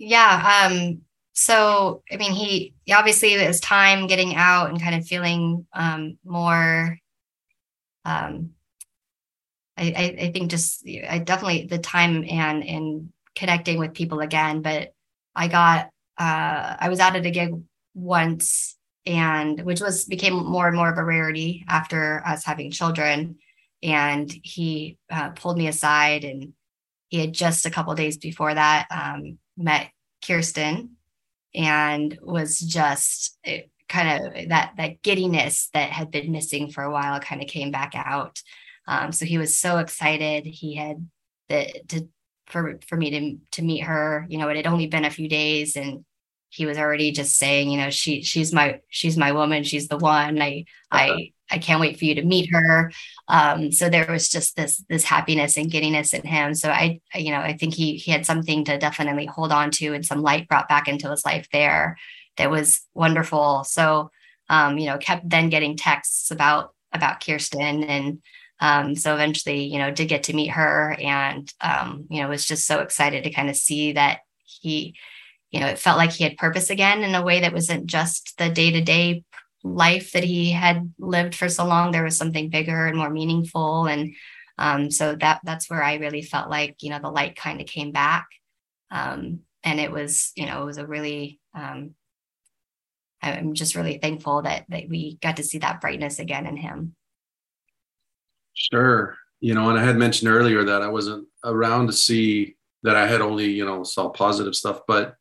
[0.00, 5.66] yeah um so i mean he obviously was time getting out and kind of feeling
[5.72, 6.98] um more
[8.04, 8.50] um
[9.76, 14.60] I, I, I think just I definitely the time and and connecting with people again.
[14.60, 14.92] But
[15.34, 15.86] I got
[16.18, 17.54] uh, I was out at a gig
[17.94, 23.36] once, and which was became more and more of a rarity after us having children.
[23.82, 26.52] And he uh, pulled me aside, and
[27.08, 29.90] he had just a couple days before that um, met
[30.24, 30.96] Kirsten
[31.54, 33.38] and was just
[33.88, 37.70] kind of that that giddiness that had been missing for a while kind of came
[37.70, 38.40] back out.
[38.86, 40.46] Um, so he was so excited.
[40.46, 41.08] He had
[41.48, 42.08] the to
[42.46, 44.26] for for me to to meet her.
[44.28, 46.04] You know, it had only been a few days, and
[46.50, 49.64] he was already just saying, you know, she she's my she's my woman.
[49.64, 50.42] She's the one.
[50.42, 52.92] I I I can't wait for you to meet her.
[53.28, 56.54] Um, so there was just this this happiness and giddiness in him.
[56.54, 59.94] So I, you know, I think he he had something to definitely hold on to
[59.94, 61.96] and some light brought back into his life there
[62.36, 63.64] that was wonderful.
[63.64, 64.10] So
[64.48, 68.20] um, you know, kept then getting texts about about Kirsten and
[68.60, 72.44] um, so eventually, you know, did get to meet her and um, you know, was
[72.44, 74.96] just so excited to kind of see that he,
[75.50, 78.38] you know, it felt like he had purpose again in a way that wasn't just
[78.38, 79.24] the day-to-day
[79.62, 81.90] life that he had lived for so long.
[81.90, 83.86] There was something bigger and more meaningful.
[83.86, 84.14] And
[84.58, 87.66] um, so that that's where i really felt like you know the light kind of
[87.66, 88.28] came back.
[88.90, 91.94] Um, and it was you know it was a really um,
[93.22, 96.94] i'm just really thankful that that we got to see that brightness again in him.
[98.54, 99.16] Sure.
[99.40, 103.06] You know and i had mentioned earlier that i wasn't around to see that i
[103.06, 105.16] had only you know saw positive stuff but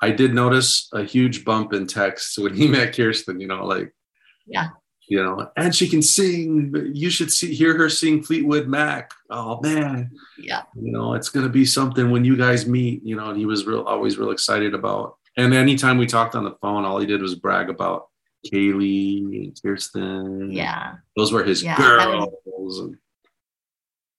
[0.00, 3.94] I did notice a huge bump in text when he met Kirsten, you know, like,
[4.46, 4.68] yeah,
[5.08, 6.72] you know, and she can sing.
[6.92, 9.12] You should see, hear her sing Fleetwood Mac.
[9.30, 10.10] Oh man.
[10.38, 10.62] Yeah.
[10.74, 13.46] You know, it's going to be something when you guys meet, you know, and he
[13.46, 15.16] was real, always real excited about.
[15.36, 18.08] And anytime we talked on the phone, all he did was brag about
[18.52, 20.50] Kaylee and Kirsten.
[20.50, 20.94] Yeah.
[21.16, 22.34] Those were his yeah, girls.
[22.46, 22.90] Was,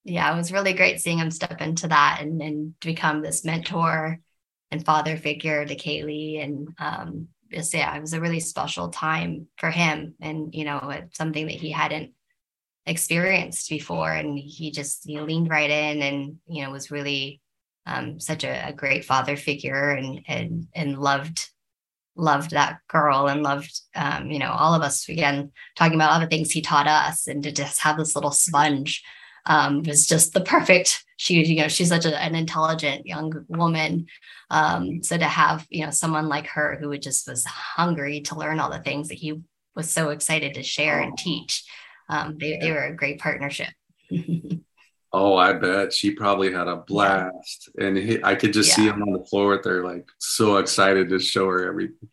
[0.04, 4.20] yeah, it was really great seeing him step into that and, and become this mentor
[4.70, 6.42] and father figure to Kaylee.
[6.42, 10.90] And um, just, yeah, it was a really special time for him and, you know,
[10.90, 12.12] it's something that he hadn't
[12.86, 14.12] experienced before.
[14.12, 17.40] And he just he leaned right in and, you know, was really
[17.86, 21.48] um, such a, a, great father figure and, and, and loved
[22.18, 26.20] loved that girl and loved um, you know all of us again talking about all
[26.20, 29.04] the things he taught us and to just have this little sponge
[29.48, 31.04] um, was just the perfect.
[31.16, 34.06] She, you know, she's such a, an intelligent young woman.
[34.50, 38.60] Um, so to have, you know, someone like her who just was hungry to learn
[38.60, 39.40] all the things that he
[39.74, 41.64] was so excited to share and teach,
[42.08, 43.68] um, they, they were a great partnership.
[45.12, 47.86] oh, I bet she probably had a blast, yeah.
[47.86, 48.74] and he, I could just yeah.
[48.76, 52.08] see him on the floor with her, like so excited to show her everything.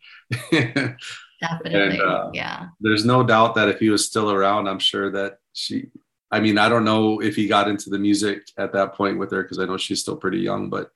[1.40, 2.68] Definitely, and, uh, yeah.
[2.80, 5.88] There's no doubt that if he was still around, I'm sure that she.
[6.30, 9.30] I mean, I don't know if he got into the music at that point with
[9.30, 10.90] her because I know she's still pretty young, but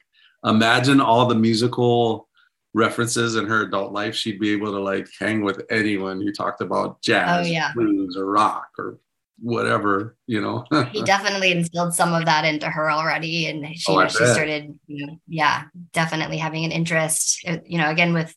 [0.45, 2.29] imagine all the musical
[2.75, 6.61] references in her adult life she'd be able to like hang with anyone who talked
[6.61, 7.73] about jazz oh, yeah.
[7.75, 8.99] blues or rock or
[9.43, 14.07] whatever you know he definitely instilled some of that into her already and she, oh,
[14.07, 18.35] she started you know, yeah definitely having an interest uh, you know again with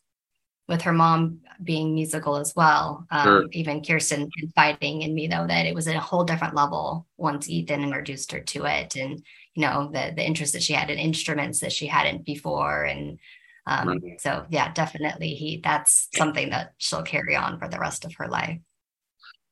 [0.67, 3.45] with her mom being musical as well um, sure.
[3.51, 7.49] even kirsten confiding in me though that it was at a whole different level once
[7.49, 9.23] ethan introduced her to it and
[9.55, 13.19] you know the the interest that she had in instruments that she hadn't before and
[13.65, 14.19] um, right.
[14.19, 18.27] so yeah definitely he that's something that she'll carry on for the rest of her
[18.27, 18.59] life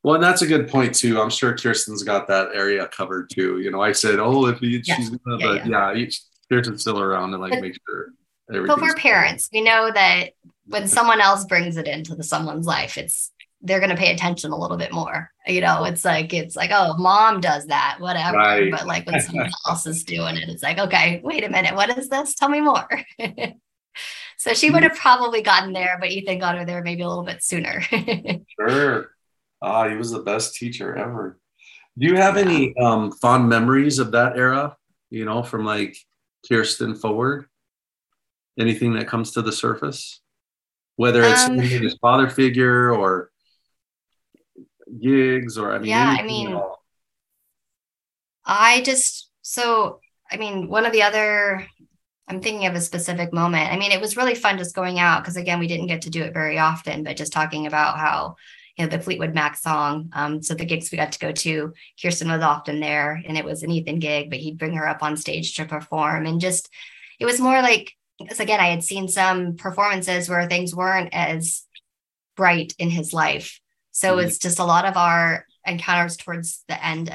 [0.04, 1.20] well, and that's a good point too.
[1.20, 3.60] I'm sure Kirsten's got that area covered too.
[3.60, 4.96] You know, I said, oh, if he, yeah.
[4.96, 6.06] she's gonna, yeah, but yeah, yeah
[6.50, 8.08] Kirsten's still around and like but, make sure.
[8.48, 9.48] But we're parents.
[9.52, 10.30] We know that
[10.66, 13.32] when someone else brings it into the, someone's life, it's
[13.62, 15.30] they're going to pay attention a little bit more.
[15.46, 18.36] You know, it's like it's like, oh, mom does that, whatever.
[18.36, 18.70] Right.
[18.70, 21.96] But like when someone else is doing it, it's like, okay, wait a minute, what
[21.96, 22.34] is this?
[22.34, 22.88] Tell me more.
[24.36, 27.24] so she would have probably gotten there, but Ethan got her there maybe a little
[27.24, 27.80] bit sooner.
[28.60, 29.10] sure.
[29.62, 31.38] Ah, he was the best teacher ever.
[31.96, 34.76] Do you have any um, fond memories of that era?
[35.10, 35.96] You know, from like
[36.48, 37.46] Kirsten forward?
[38.58, 40.21] Anything that comes to the surface?
[41.02, 43.32] Whether it's um, his father figure or
[45.00, 46.56] gigs or I mean, yeah, I mean,
[48.44, 49.98] I just so
[50.30, 51.66] I mean, one of the other
[52.28, 53.72] I'm thinking of a specific moment.
[53.72, 56.10] I mean, it was really fun just going out because again, we didn't get to
[56.10, 58.36] do it very often, but just talking about how
[58.78, 60.08] you know the Fleetwood Mac song.
[60.12, 63.44] Um, so the gigs we got to go to, Kirsten was often there, and it
[63.44, 66.68] was an Ethan gig, but he'd bring her up on stage to perform, and just
[67.18, 67.92] it was more like
[68.22, 71.64] because again, I had seen some performances where things weren't as
[72.36, 73.60] bright in his life,
[73.90, 74.26] so mm-hmm.
[74.26, 77.10] it's just a lot of our encounters towards the end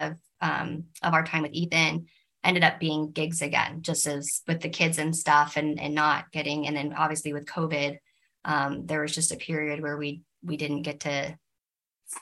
[0.00, 2.06] of um, of our time with Ethan
[2.46, 6.30] ended up being gigs again, just as with the kids and stuff, and and not
[6.30, 7.98] getting, and then obviously with COVID.
[8.44, 11.36] Um, there was just a period where we we didn't get to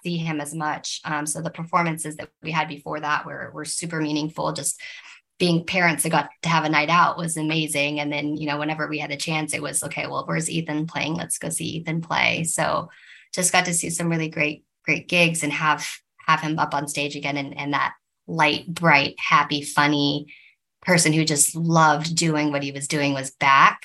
[0.02, 1.00] see him as much.
[1.04, 4.52] Um, so the performances that we had before that were were super meaningful.
[4.52, 4.80] Just
[5.38, 8.00] being parents that got to have a night out was amazing.
[8.00, 10.86] And then, you know, whenever we had a chance, it was okay, well, where's Ethan
[10.86, 11.14] playing?
[11.14, 12.44] Let's go see Ethan play.
[12.44, 12.88] So
[13.32, 15.86] just got to see some really great, great gigs and have
[16.26, 17.94] have him up on stage again and, and that
[18.26, 20.32] light, bright, happy, funny
[20.82, 23.82] person who just loved doing what he was doing was back.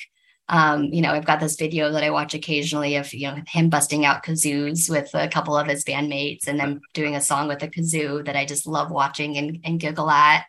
[0.48, 3.70] Um, you know, I've got this video that I watch occasionally of, you know, him
[3.70, 7.62] busting out kazoos with a couple of his bandmates and then doing a song with
[7.62, 10.46] a kazoo that I just love watching and, and giggle at.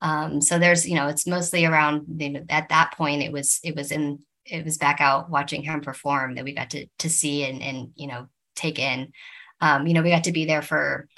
[0.00, 3.60] Um, so there's, you know, it's mostly around you know, at that point it was,
[3.64, 7.08] it was in, it was back out watching him perform that we got to, to
[7.08, 9.12] see and, and, you know, take in,
[9.60, 11.08] um, you know, we got to be there for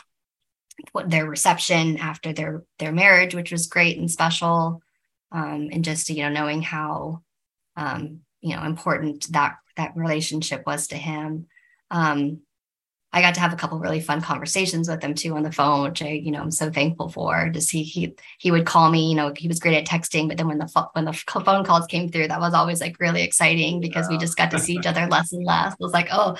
[1.07, 4.81] their reception after their, their marriage, which was great and special.
[5.33, 7.23] Um, and just, you know, knowing how,
[7.77, 11.47] um, you know important that that relationship was to him
[11.91, 12.41] um,
[13.11, 15.85] I got to have a couple really fun conversations with him too on the phone,
[15.85, 17.49] which I, you know, I'm so thankful for.
[17.49, 20.37] Just he he he would call me, you know, he was great at texting, but
[20.37, 23.23] then when the fo- when the phone calls came through, that was always like really
[23.23, 24.17] exciting because yeah.
[24.17, 25.73] we just got to see each other less and less.
[25.73, 26.37] It was like, oh,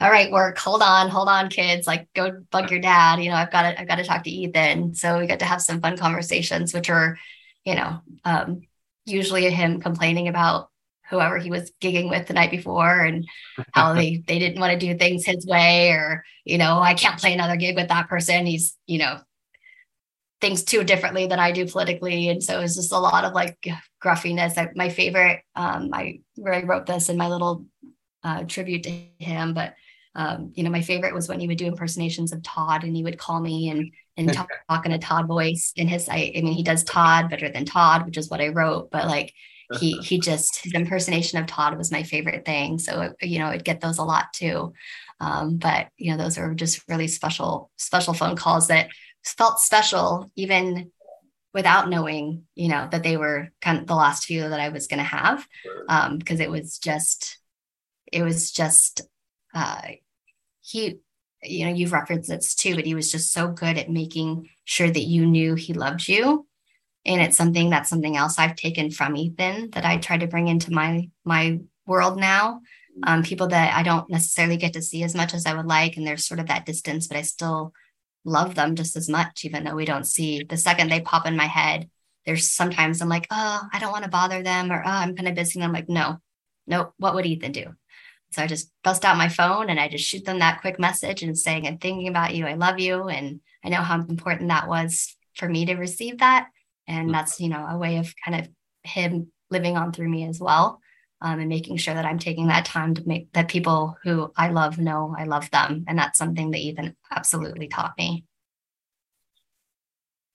[0.00, 3.22] all right, work, hold on, hold on, kids, like go bug your dad.
[3.22, 4.94] You know, I've got to I've got to talk to Ethan.
[4.94, 7.18] So we got to have some fun conversations, which are,
[7.64, 8.60] you know, um,
[9.06, 10.70] usually him complaining about
[11.10, 13.28] whoever he was gigging with the night before and
[13.72, 17.20] how they they didn't want to do things his way or you know I can't
[17.20, 18.46] play another gig with that person.
[18.46, 19.20] He's you know
[20.40, 22.28] things too differently than I do politically.
[22.28, 23.58] And so it's just a lot of like
[24.00, 24.56] gruffiness.
[24.56, 27.66] I, my favorite um I really wrote this in my little
[28.22, 29.74] uh, tribute to him but
[30.14, 33.02] um, you know my favorite was when he would do impersonations of Todd and he
[33.02, 36.40] would call me and and talk, talk in a Todd voice in his I, I
[36.42, 39.32] mean he does Todd better than Todd which is what I wrote but like
[39.78, 42.78] he he just his impersonation of Todd was my favorite thing.
[42.78, 44.72] So you know, I'd get those a lot too.
[45.20, 48.88] Um, but you know, those are just really special special phone calls that
[49.24, 50.90] felt special even
[51.52, 54.86] without knowing you know that they were kind of the last few that I was
[54.86, 55.46] going to have
[55.88, 57.38] um, because it was just
[58.12, 59.02] it was just
[59.54, 59.82] uh,
[60.60, 61.00] he
[61.42, 64.90] you know, you've referenced this too, but he was just so good at making sure
[64.90, 66.46] that you knew he loved you.
[67.06, 70.48] And it's something that's something else I've taken from Ethan that I try to bring
[70.48, 72.60] into my my world now.
[73.04, 75.96] Um, people that I don't necessarily get to see as much as I would like,
[75.96, 77.72] and there's sort of that distance, but I still
[78.24, 81.36] love them just as much, even though we don't see the second they pop in
[81.36, 81.88] my head.
[82.26, 85.28] There's sometimes I'm like, oh, I don't want to bother them, or oh, I'm kind
[85.28, 85.58] of busy.
[85.58, 86.18] And I'm like, no,
[86.66, 87.66] no, what would Ethan do?
[88.32, 91.22] So I just bust out my phone and I just shoot them that quick message
[91.22, 92.46] and saying, I'm thinking about you.
[92.46, 93.08] I love you.
[93.08, 96.48] And I know how important that was for me to receive that.
[96.90, 97.12] And mm-hmm.
[97.12, 98.48] that's, you know, a way of kind of
[98.82, 100.80] him living on through me as well.
[101.22, 104.48] Um, and making sure that I'm taking that time to make that people who I
[104.48, 105.84] love know I love them.
[105.86, 108.24] And that's something that Ethan absolutely taught me.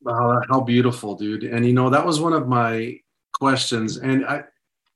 [0.01, 1.43] Wow, how beautiful, dude.
[1.43, 2.99] And you know, that was one of my
[3.33, 3.97] questions.
[3.97, 4.43] And I,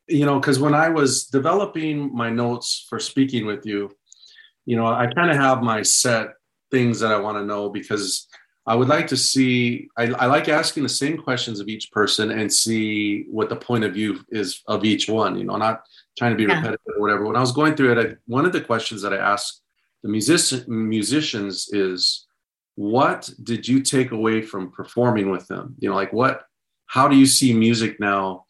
[0.07, 3.89] you know, because when I was developing my notes for speaking with you,
[4.67, 6.27] you know, I kind of have my set
[6.69, 8.27] things that I want to know because
[8.69, 12.29] I would like to see, I, I, like asking the same questions of each person
[12.29, 15.81] and see what the point of view is of each one, you know, not
[16.17, 16.57] trying to be yeah.
[16.57, 17.25] repetitive or whatever.
[17.25, 19.63] When I was going through it, I, one of the questions that I asked
[20.03, 22.27] the musician, musicians is,
[22.75, 25.75] what did you take away from performing with them?
[25.79, 26.43] You know, like what,
[26.85, 28.45] how do you see music now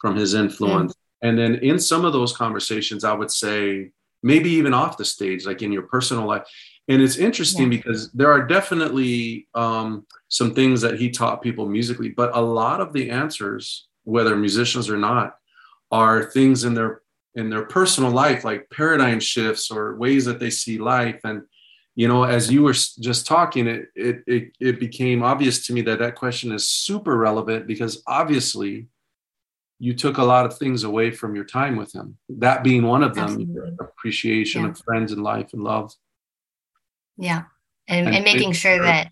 [0.00, 0.94] from his influence.
[1.22, 3.90] And then in some of those conversations, I would say,
[4.22, 6.42] maybe even off the stage, like in your personal life.
[6.88, 7.78] And it's interesting yeah.
[7.78, 12.80] because there are definitely um, some things that he taught people musically, but a lot
[12.80, 15.36] of the answers, whether musicians or not,
[15.90, 17.02] are things in their
[17.36, 21.20] in their personal life, like paradigm shifts or ways that they see life.
[21.24, 21.42] And
[21.96, 25.80] you know, as you were just talking, it it it, it became obvious to me
[25.82, 28.88] that that question is super relevant because obviously
[29.78, 32.16] you took a lot of things away from your time with him.
[32.28, 34.70] That being one of them, appreciation yeah.
[34.70, 35.92] of friends and life and love.
[37.16, 37.44] Yeah.
[37.86, 39.10] And, and, and making sure that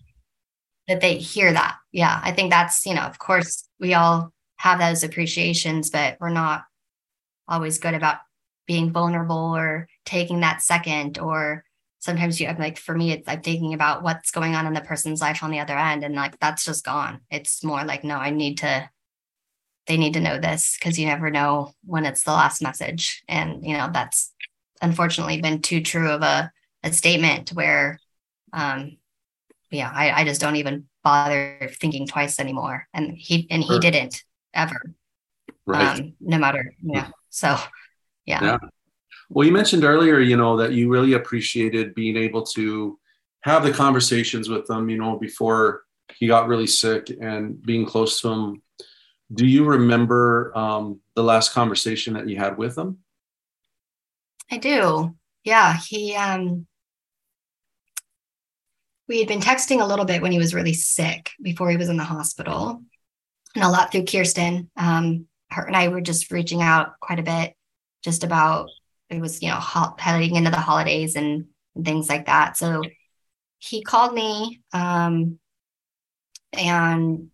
[0.87, 1.77] that they hear that.
[1.91, 2.19] Yeah.
[2.21, 6.63] I think that's, you know, of course we all have those appreciations, but we're not
[7.47, 8.17] always good about
[8.67, 11.63] being vulnerable or taking that second or
[11.99, 14.81] sometimes you have like for me it's like thinking about what's going on in the
[14.81, 18.15] person's life on the other end and like that's just gone it's more like no
[18.15, 18.89] i need to
[19.87, 23.23] they need to know this because you never know when it's the last message.
[23.27, 24.31] And, you know, that's
[24.81, 26.51] unfortunately been too true of a,
[26.83, 27.99] a statement where,
[28.51, 28.97] um,
[29.71, 32.87] yeah, I, I just don't even bother thinking twice anymore.
[32.93, 33.79] And he, and he sure.
[33.79, 34.23] didn't
[34.53, 34.93] ever,
[35.65, 35.99] right.
[35.99, 37.09] Um, no matter, yeah.
[37.29, 37.57] So,
[38.25, 38.43] yeah.
[38.43, 38.57] yeah.
[39.29, 42.99] Well, you mentioned earlier, you know, that you really appreciated being able to
[43.41, 45.83] have the conversations with them, you know, before
[46.15, 48.61] he got really sick and being close to him
[49.33, 52.99] do you remember um, the last conversation that you had with him?
[54.51, 55.15] I do.
[55.43, 56.67] Yeah, he um
[59.07, 61.89] we had been texting a little bit when he was really sick before he was
[61.89, 62.81] in the hospital
[63.55, 64.69] and a lot through Kirsten.
[64.77, 67.55] Um, her and I were just reaching out quite a bit
[68.03, 68.69] just about
[69.09, 71.45] it was, you know, ho- heading into the holidays and,
[71.75, 72.57] and, things like that.
[72.57, 72.81] So
[73.59, 75.39] he called me um,
[76.51, 77.29] and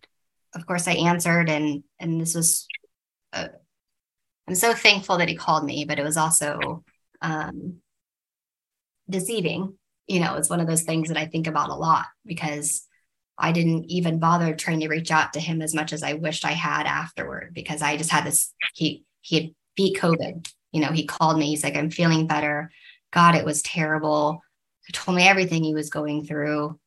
[0.54, 2.66] of course I answered and and this was
[3.32, 3.48] uh,
[4.48, 6.82] I'm so thankful that he called me, but it was also
[7.22, 7.76] um,
[9.08, 9.78] deceiving.
[10.10, 12.84] You know, it's one of those things that I think about a lot because
[13.38, 16.44] I didn't even bother trying to reach out to him as much as I wished
[16.44, 20.52] I had afterward because I just had this he he had beat COVID.
[20.72, 22.70] You know, he called me, he's like, I'm feeling better.
[23.12, 24.42] God, it was terrible.
[24.86, 26.78] He told me everything he was going through.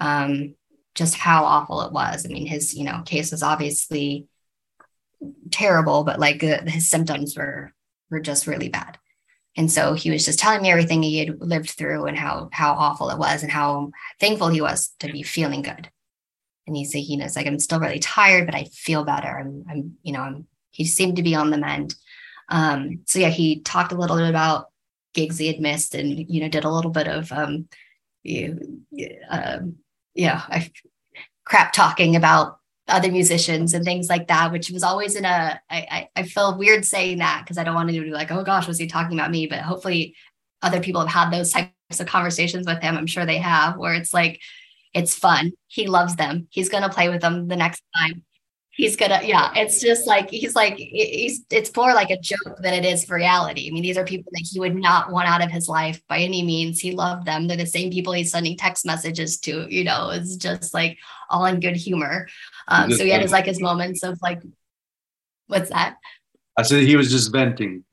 [0.00, 0.54] Um,
[0.94, 2.26] just how awful it was.
[2.26, 4.26] I mean, his, you know, case was obviously
[5.50, 7.72] terrible, but like uh, his symptoms were
[8.10, 8.98] were just really bad.
[9.56, 12.72] And so he was just telling me everything he had lived through and how how
[12.72, 15.90] awful it was and how thankful he was to be feeling good.
[16.66, 19.38] And he's like, you know, it's like I'm still really tired, but I feel better.
[19.38, 20.46] I'm, I'm, you know, I'm.
[20.70, 21.94] He seemed to be on the mend.
[22.48, 24.66] Um, so yeah, he talked a little bit about
[25.12, 27.68] gigs he had missed, and you know, did a little bit of um,
[28.22, 28.82] you,
[29.28, 29.76] um,
[30.14, 30.70] yeah, I
[31.44, 32.58] crap talking about
[32.88, 36.84] other musicians and things like that, which was always in a, I, I feel weird
[36.84, 39.30] saying that because I don't want to be like, oh gosh, was he talking about
[39.30, 39.46] me?
[39.46, 40.16] But hopefully
[40.62, 42.96] other people have had those types of conversations with him.
[42.96, 44.40] I'm sure they have, where it's like,
[44.94, 45.52] it's fun.
[45.68, 46.48] He loves them.
[46.50, 48.24] He's going to play with them the next time
[48.74, 52.74] he's gonna yeah it's just like he's like he's it's more like a joke than
[52.74, 53.68] it is for reality.
[53.68, 56.18] I mean these are people that he would not want out of his life by
[56.18, 56.80] any means.
[56.80, 57.46] He loved them.
[57.46, 60.98] They're the same people he's sending text messages to you know it's just like
[61.28, 62.28] all in good humor.
[62.68, 64.42] Um, so he had his like his moments of like
[65.46, 65.96] what's that?
[66.56, 67.84] I said he was just venting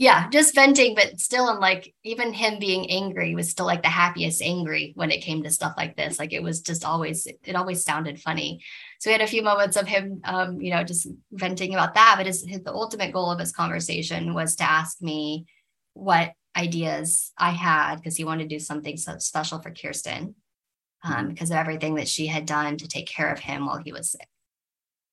[0.00, 3.88] yeah, just venting, but still in like even him being angry was still like the
[3.88, 6.20] happiest angry when it came to stuff like this.
[6.20, 8.62] Like it was just always it always sounded funny.
[9.00, 12.14] So we had a few moments of him um, you know, just venting about that.
[12.16, 15.46] But his, his the ultimate goal of his conversation was to ask me
[15.94, 20.36] what ideas I had because he wanted to do something so special for Kirsten
[21.02, 21.28] um, mm-hmm.
[21.30, 24.12] because of everything that she had done to take care of him while he was
[24.12, 24.28] sick.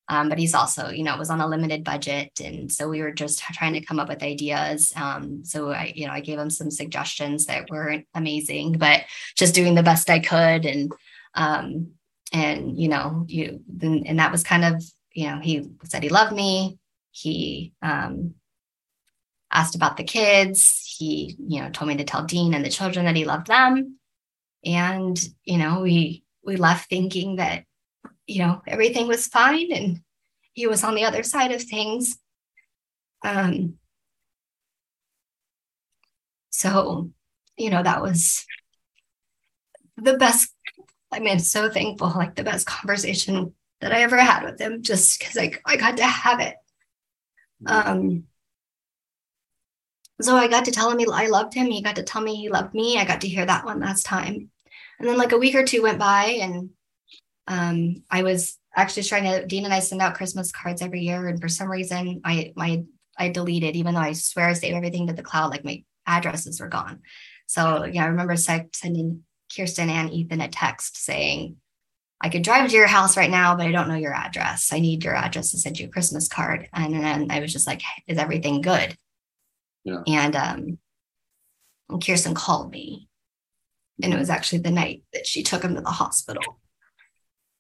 [0.08, 3.12] Um, but he's also, you know, was on a limited budget, and so we were
[3.12, 4.94] just trying to come up with ideas.
[4.96, 9.02] Um, so I, you know, I gave him some suggestions that weren't amazing, but
[9.36, 10.92] just doing the best I could, and
[11.34, 11.94] um,
[12.32, 14.84] and you know, you and that was kind of,
[15.14, 16.78] you know, he said he loved me.
[17.10, 18.36] He um,
[19.52, 20.84] asked about the kids.
[20.98, 23.98] He, you know, told me to tell Dean and the children that he loved them,
[24.64, 27.64] and you know, we we left thinking that
[28.28, 30.02] you know, everything was fine and
[30.54, 32.18] he was on the other side of things.
[33.24, 33.76] Um,
[36.50, 37.12] so,
[37.58, 38.46] you know, that was
[39.98, 40.52] the best.
[41.12, 45.20] I mean, so thankful, like the best conversation that I ever had with him, just
[45.20, 46.56] because I, I got to have it.
[47.66, 48.26] Um,
[50.22, 51.68] so I got to tell him I loved him.
[51.68, 52.98] He got to tell me he loved me.
[52.98, 54.50] I got to hear that one last time.
[55.00, 56.70] And then like a week or two went by and
[57.48, 61.28] um, I was actually trying to Dean and I send out Christmas cards every year,
[61.28, 62.84] and for some reason, I my
[63.18, 66.60] I deleted, even though I swear I saved everything to the cloud, like my addresses
[66.60, 67.02] were gone.
[67.48, 69.24] So yeah, I remember sending
[69.56, 71.58] Kirsten and Ethan a text saying,
[72.22, 74.72] I could drive to your house right now, but I don't know your address.
[74.74, 76.70] I need your address to send you a Christmas card.
[76.74, 78.98] And then I was just like, is everything good?
[79.84, 80.02] Yeah.
[80.08, 80.80] And um,
[82.00, 83.10] Kirsten called me.
[84.02, 86.60] And it was actually the night that she took him to the hospital.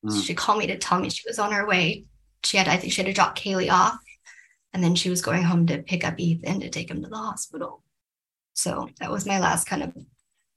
[0.05, 0.23] Mm.
[0.23, 2.05] She called me to tell me she was on her way.
[2.43, 3.97] She had, I think she had to drop Kaylee off.
[4.73, 7.15] And then she was going home to pick up Ethan to take him to the
[7.15, 7.81] hospital.
[8.53, 9.95] So that was my last kind of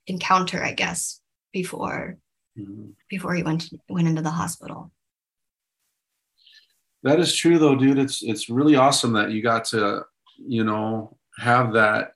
[0.07, 1.21] encounter, I guess,
[1.53, 2.19] before
[2.59, 2.93] mm.
[3.09, 4.91] before he went went into the hospital.
[7.03, 7.99] That is true though, dude.
[7.99, 10.03] It's it's really awesome that you got to,
[10.37, 12.13] you know, have that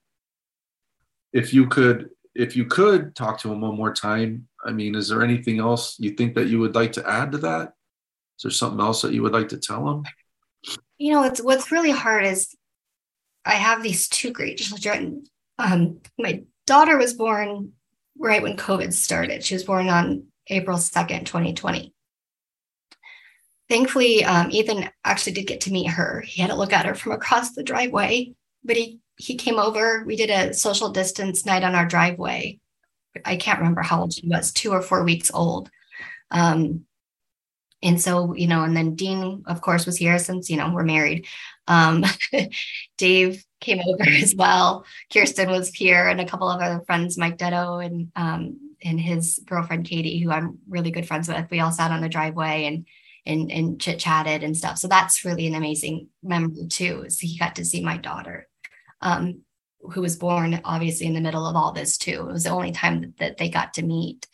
[1.33, 5.09] if you could if you could talk to him one more time, I mean, is
[5.09, 7.73] there anything else you think that you would like to add to that?
[8.39, 10.05] Is there something else that you would like to tell them?
[10.99, 12.55] You know, it's what's really hard is
[13.45, 15.25] I have these two great children.
[15.59, 17.73] Um, my daughter was born
[18.19, 19.45] right when COVID started.
[19.45, 21.93] She was born on April 2nd, 2020.
[23.69, 26.23] Thankfully, um, Ethan actually did get to meet her.
[26.27, 28.35] He had to look at her from across the driveway,
[28.65, 30.05] but he he came over.
[30.05, 32.59] We did a social distance night on our driveway.
[33.25, 35.71] I can't remember how old she was, two or four weeks old.
[36.31, 36.87] Um,
[37.83, 40.85] and so, you know, and then Dean, of course, was here since, you know, we're
[40.85, 41.27] married.
[41.67, 42.05] Um,
[42.99, 44.85] Dave came over as well.
[45.13, 49.41] Kirsten was here and a couple of other friends, Mike Detto and um, and his
[49.47, 51.51] girlfriend Katie, who I'm really good friends with.
[51.51, 52.87] We all sat on the driveway and
[53.27, 54.79] and and chit chatted and stuff.
[54.79, 57.05] So that's really an amazing memory too.
[57.07, 58.49] Is he got to see my daughter
[59.01, 59.43] um,
[59.91, 62.27] who was born obviously in the middle of all this too.
[62.29, 64.27] It was the only time that they got to meet.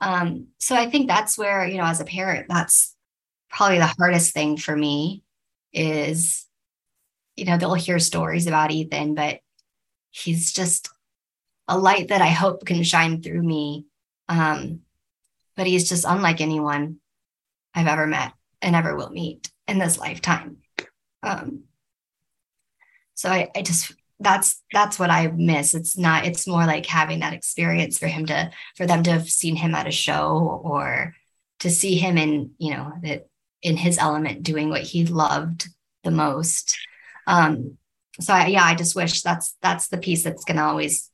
[0.00, 2.94] Um, so I think that's where, you know, as a parent, that's
[3.48, 5.22] probably the hardest thing for me
[5.72, 6.46] is,
[7.36, 9.40] you know, they'll hear stories about Ethan, but
[10.10, 10.90] he's just
[11.66, 13.86] a light that I hope can shine through me.
[14.28, 14.80] Um,
[15.56, 16.98] but he's just unlike anyone
[17.74, 20.58] I've ever met and ever will meet in this lifetime.
[21.22, 21.64] Um,
[23.14, 25.74] so I, I just that's that's what I miss.
[25.74, 29.28] It's not, it's more like having that experience for him to for them to have
[29.28, 31.14] seen him at a show or
[31.60, 33.26] to see him in, you know, that
[33.62, 35.68] in his element doing what he loved
[36.04, 36.76] the most.
[37.26, 37.78] Um,
[38.20, 41.10] so I, yeah, I just wish that's that's the piece that's gonna always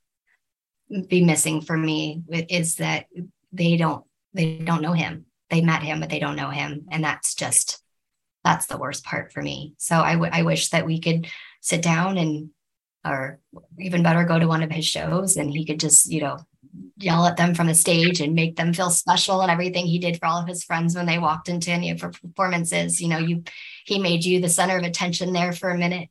[1.08, 3.06] be missing for me is that
[3.52, 5.26] they don't they don't know him.
[5.48, 6.86] They met him, but they don't know him.
[6.90, 7.82] And that's just
[8.44, 9.74] that's the worst part for me.
[9.78, 11.26] So I, w- I wish that we could
[11.60, 12.50] sit down and
[13.04, 13.38] or
[13.78, 16.38] even better go to one of his shows and he could just you know
[16.96, 20.18] yell at them from the stage and make them feel special and everything he did
[20.18, 23.18] for all of his friends when they walked into any of her performances you know
[23.18, 23.42] you
[23.86, 26.08] he made you the center of attention there for a minute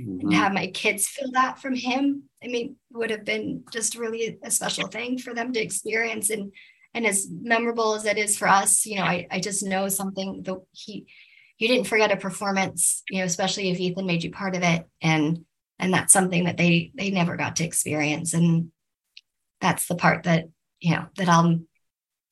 [0.00, 0.20] mm-hmm.
[0.20, 4.38] and have my kids feel that from him i mean would have been just really
[4.42, 6.52] a special thing for them to experience and
[6.94, 10.42] and as memorable as it is for us you know i, I just know something
[10.42, 11.06] that he
[11.62, 14.84] you didn't forget a performance, you know, especially if Ethan made you part of it.
[15.00, 15.44] And
[15.82, 18.32] and that's something that they they never got to experience.
[18.32, 18.70] And
[19.60, 20.48] that's the part that,
[20.80, 21.58] you know, that I'll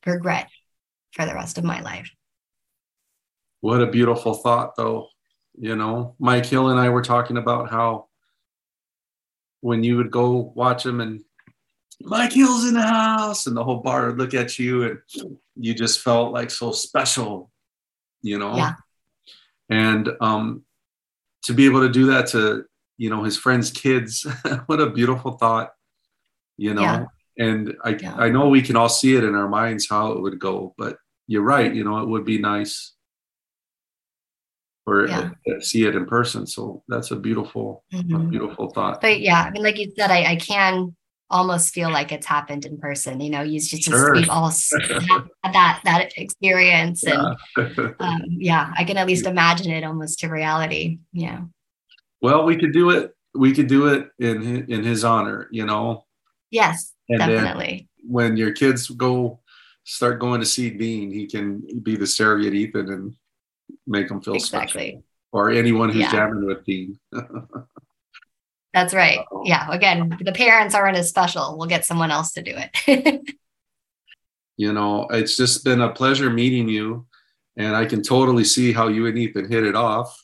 [0.07, 0.49] regret
[1.13, 2.11] for the rest of my life.
[3.61, 5.09] What a beautiful thought though.
[5.59, 8.07] You know, Mike Hill and I were talking about how
[9.61, 11.23] when you would go watch them and
[12.03, 14.99] Mike Hill's in the house, and the whole bar would look at you, and
[15.55, 17.51] you just felt like so special,
[18.23, 18.57] you know.
[18.57, 18.75] Yeah.
[19.69, 20.65] And um,
[21.43, 22.65] to be able to do that to
[23.01, 24.27] you know his friends' kids,
[24.67, 25.71] what a beautiful thought,
[26.59, 26.83] you know.
[26.83, 27.05] Yeah.
[27.39, 28.15] And I Yeah.
[28.17, 30.99] I know we can all see it in our minds how it would go, but
[31.27, 31.75] you're right.
[31.75, 32.93] You know, it would be nice
[34.87, 35.31] or Yeah.
[35.61, 36.47] see it in person.
[36.47, 38.29] So that's a beautiful, a Mhm.
[38.31, 39.01] beautiful thought.
[39.01, 40.95] But yeah, I mean, like you said, I, I can
[41.31, 43.21] almost feel like it's happened in person.
[43.21, 44.15] You know, you just, Sure.
[44.15, 44.51] we've all
[45.45, 47.23] had that that experience, and
[47.57, 47.95] Yeah.
[48.01, 50.99] um, yeah, I can at least imagine it almost to reality.
[51.13, 51.41] Yeah,
[52.23, 53.15] well, we could do it.
[53.35, 55.49] We could do it in hi- in his honor.
[55.51, 56.05] You know,
[56.51, 57.89] yes, And definitely.
[58.05, 59.41] when your kids go
[59.85, 63.15] start going to see Dean, he can be the surrogate Ethan and
[63.87, 64.63] make them feel special.
[64.81, 65.03] Exactly.
[65.33, 66.13] Or anyone who's Yeah.
[66.13, 66.99] jamming with Dean.
[68.75, 69.19] That's right.
[69.45, 69.69] Yeah.
[69.71, 71.57] Again, the parents aren't as special.
[71.59, 73.35] We'll get someone else to do it.
[74.57, 77.07] you know, it's just been a pleasure meeting you,
[77.57, 80.20] and I can totally see how you and Ethan hit it off.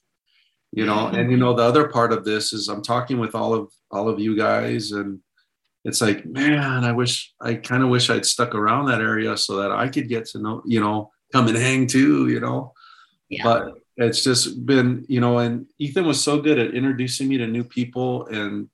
[0.77, 3.55] You know, and you know the other part of this is I'm talking with all
[3.55, 5.21] of all of you guys, and
[5.85, 9.57] it's like, man, I wish I kind of wish I'd stuck around that area so
[9.57, 12.75] that I could get to know, you know, come and hang too, you know.
[13.31, 13.43] yeah.
[13.43, 17.47] But it's just been, you know, and Ethan was so good at introducing me to
[17.47, 18.69] new people and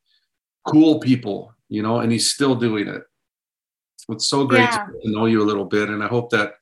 [0.66, 3.02] cool people, you know, and he's still doing it.
[4.08, 4.86] It's so great Yeah.
[5.04, 6.54] to know you a little bit, and I hope that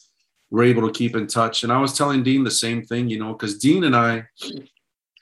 [0.50, 1.62] we're able to keep in touch.
[1.62, 4.26] And I was telling Dean the same thing, you know, because Dean and I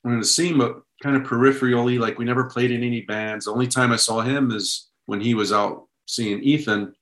[0.05, 3.45] were in the scene, but kind of peripherally, like we never played in any bands.
[3.45, 6.95] The only time I saw him is when he was out seeing Ethan.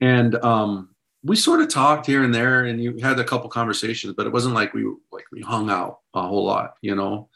[0.00, 0.90] And um,
[1.24, 4.32] we sort of talked here and there, and you had a couple conversations, but it
[4.32, 7.28] wasn't like we like we hung out a whole lot, you know.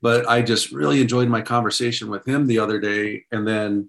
[0.00, 3.88] But I just really enjoyed my conversation with him the other day, and then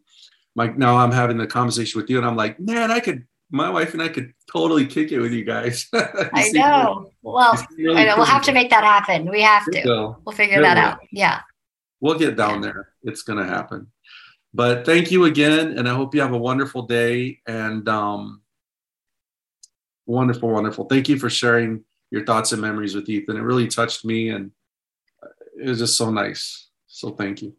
[0.55, 3.69] like now I'm having the conversation with you, and I'm like, man, I could, my
[3.69, 5.87] wife and I could totally kick it with you guys.
[5.93, 7.11] I know.
[7.21, 7.53] Well,
[7.95, 8.15] I know.
[8.17, 9.29] We'll have to make that happen.
[9.29, 9.83] We have to.
[9.83, 10.85] So We'll figure that one.
[10.85, 10.99] out.
[11.11, 11.41] Yeah.
[11.99, 12.89] we'll get down there.
[13.03, 13.87] It's going to happen.
[14.53, 17.39] But thank you again, and I hope you have a wonderful day.
[17.47, 18.41] And um,
[20.05, 20.85] wonderful, wonderful.
[20.85, 23.37] Thank you for sharing your thoughts and memories with Ethan.
[23.37, 24.51] It really touched me, and
[25.61, 26.67] it was just so nice.
[26.87, 27.55] So thank you.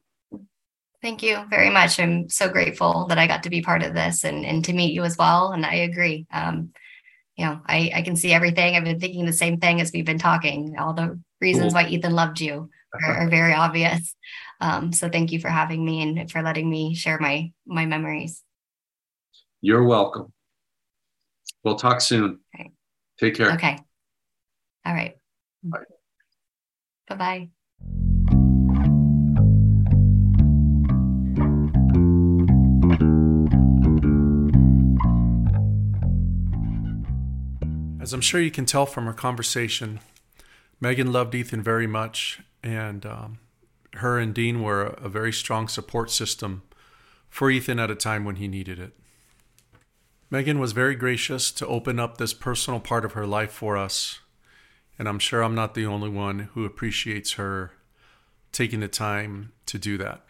[1.03, 1.98] Thank you very much.
[1.98, 4.92] I'm so grateful that I got to be part of this and, and to meet
[4.92, 5.53] you as well.
[5.53, 6.26] And I agree.
[6.32, 6.72] Um,
[7.36, 8.76] you know, I, I can see everything.
[8.76, 10.76] I've been thinking the same thing as we've been talking.
[10.78, 11.82] All the reasons Cool.
[11.82, 14.14] why Ethan loved you are, are very obvious.
[14.61, 18.42] Um, so thank you for having me and for letting me share my my memories.
[19.62, 20.32] You're welcome.
[21.64, 22.40] We'll talk soon.
[22.55, 22.72] Okay.
[23.18, 23.53] Take care.
[23.53, 23.78] Okay.
[24.84, 25.16] All right.
[25.62, 25.78] Bye.
[27.09, 27.51] Bye
[38.01, 40.01] As I'm sure you can tell from our conversation,
[40.82, 43.38] Meghann loved Ethan very much, and um,
[43.96, 46.62] her and Dean were a, a very strong support system
[47.28, 48.94] for Ethan at a time when he needed it.
[50.32, 54.20] Meghann was very gracious to open up this personal part of her life for us,
[54.98, 57.72] and I'm sure I'm not the only one who appreciates her
[58.51, 60.22] taking the time to do that.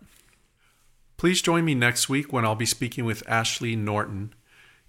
[1.17, 4.35] Please join me next week when I'll be speaking with Ashley Norton,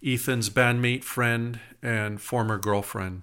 [0.03, 3.21] Ethan's bandmate, friend, and former girlfriend.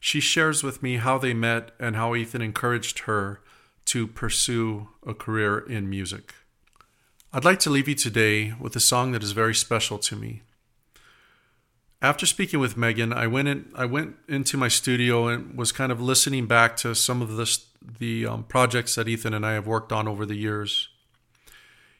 [0.00, 3.40] She shares with me how they met and how Ethan encouraged her
[3.86, 6.34] to pursue a career in music.
[7.32, 10.42] I'd like to leave you today with a song that is very special to me.
[12.02, 15.92] After speaking with Meghann, I went in, I went into my studio and was kind
[15.92, 17.58] of listening back to some of the
[17.98, 20.88] the um, projects that Ethan and I have worked on over the years.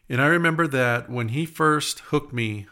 [0.08, 2.66] And I remember that when he first hooked me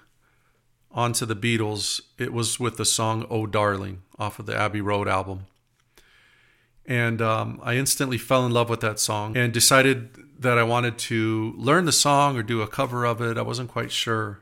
[0.90, 5.08] onto the Beatles, it was with the song "Oh Darling" off of the Abbey Road
[5.08, 5.46] album.
[6.86, 10.96] And um, I instantly fell in love with that song and decided that I wanted
[10.98, 13.36] to learn the song or do a cover of it.
[13.36, 14.40] I wasn't quite sure.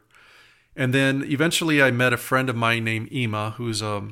[0.76, 4.08] And then eventually I met a friend of mine named Ema, who's a,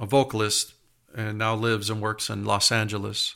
[0.00, 0.72] a vocalist
[1.14, 3.34] and now lives and works in Los Angeles.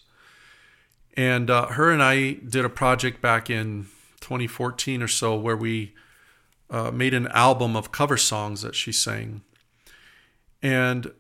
[1.17, 3.89] And uh, her and I did a project back in
[4.21, 5.95] 2014 or so where we
[6.71, 9.43] uh, made an album of cover songs that she sang.
[10.63, 11.13] And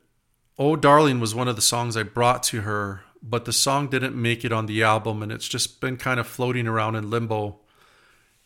[0.59, 4.15] Oh Darling was one of the songs I brought to her, but the song didn't
[4.15, 7.59] make it on the album, and it's just been kind of floating around in limbo.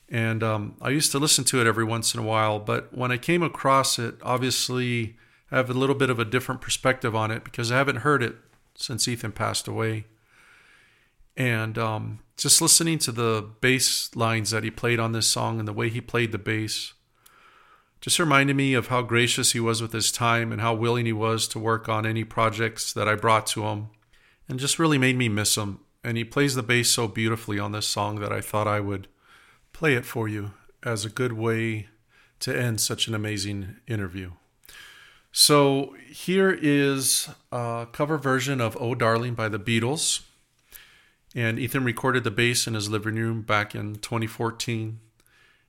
[0.09, 3.11] And um, I used to listen to it every once in a while, but when
[3.11, 5.17] I came across it, obviously
[5.51, 8.23] I have a little bit of a different perspective on it because I haven't heard
[8.23, 8.37] it
[8.77, 10.05] since Ethan passed away.
[11.37, 15.67] And um, just listening to the bass lines that he played on this song and
[15.67, 16.94] the way he played the bass
[18.05, 21.13] just reminded me of how gracious he was with his time and how willing he
[21.15, 23.87] was to work on any projects that I brought to him,
[24.47, 25.81] and just really made me miss him.
[26.05, 29.09] And he plays the bass so beautifully on this song that I thought I would
[29.73, 30.51] play it for you
[30.83, 31.89] as a good way
[32.41, 34.33] to end such an amazing interview.
[35.33, 40.21] So here is a cover version of Oh Darling by the Beatles.
[41.35, 45.01] And Ethan recorded the bass in his living room back in 2014.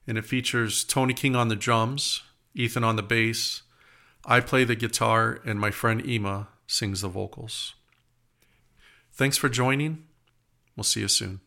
[0.08, 2.22] And it features Tony King on the drums,
[2.54, 3.64] Ethan on the bass,
[4.26, 7.76] I play the guitar, and my friend Ema sings the vocals.
[9.14, 10.06] Thanks for joining.
[10.76, 11.42] We'll see you soon.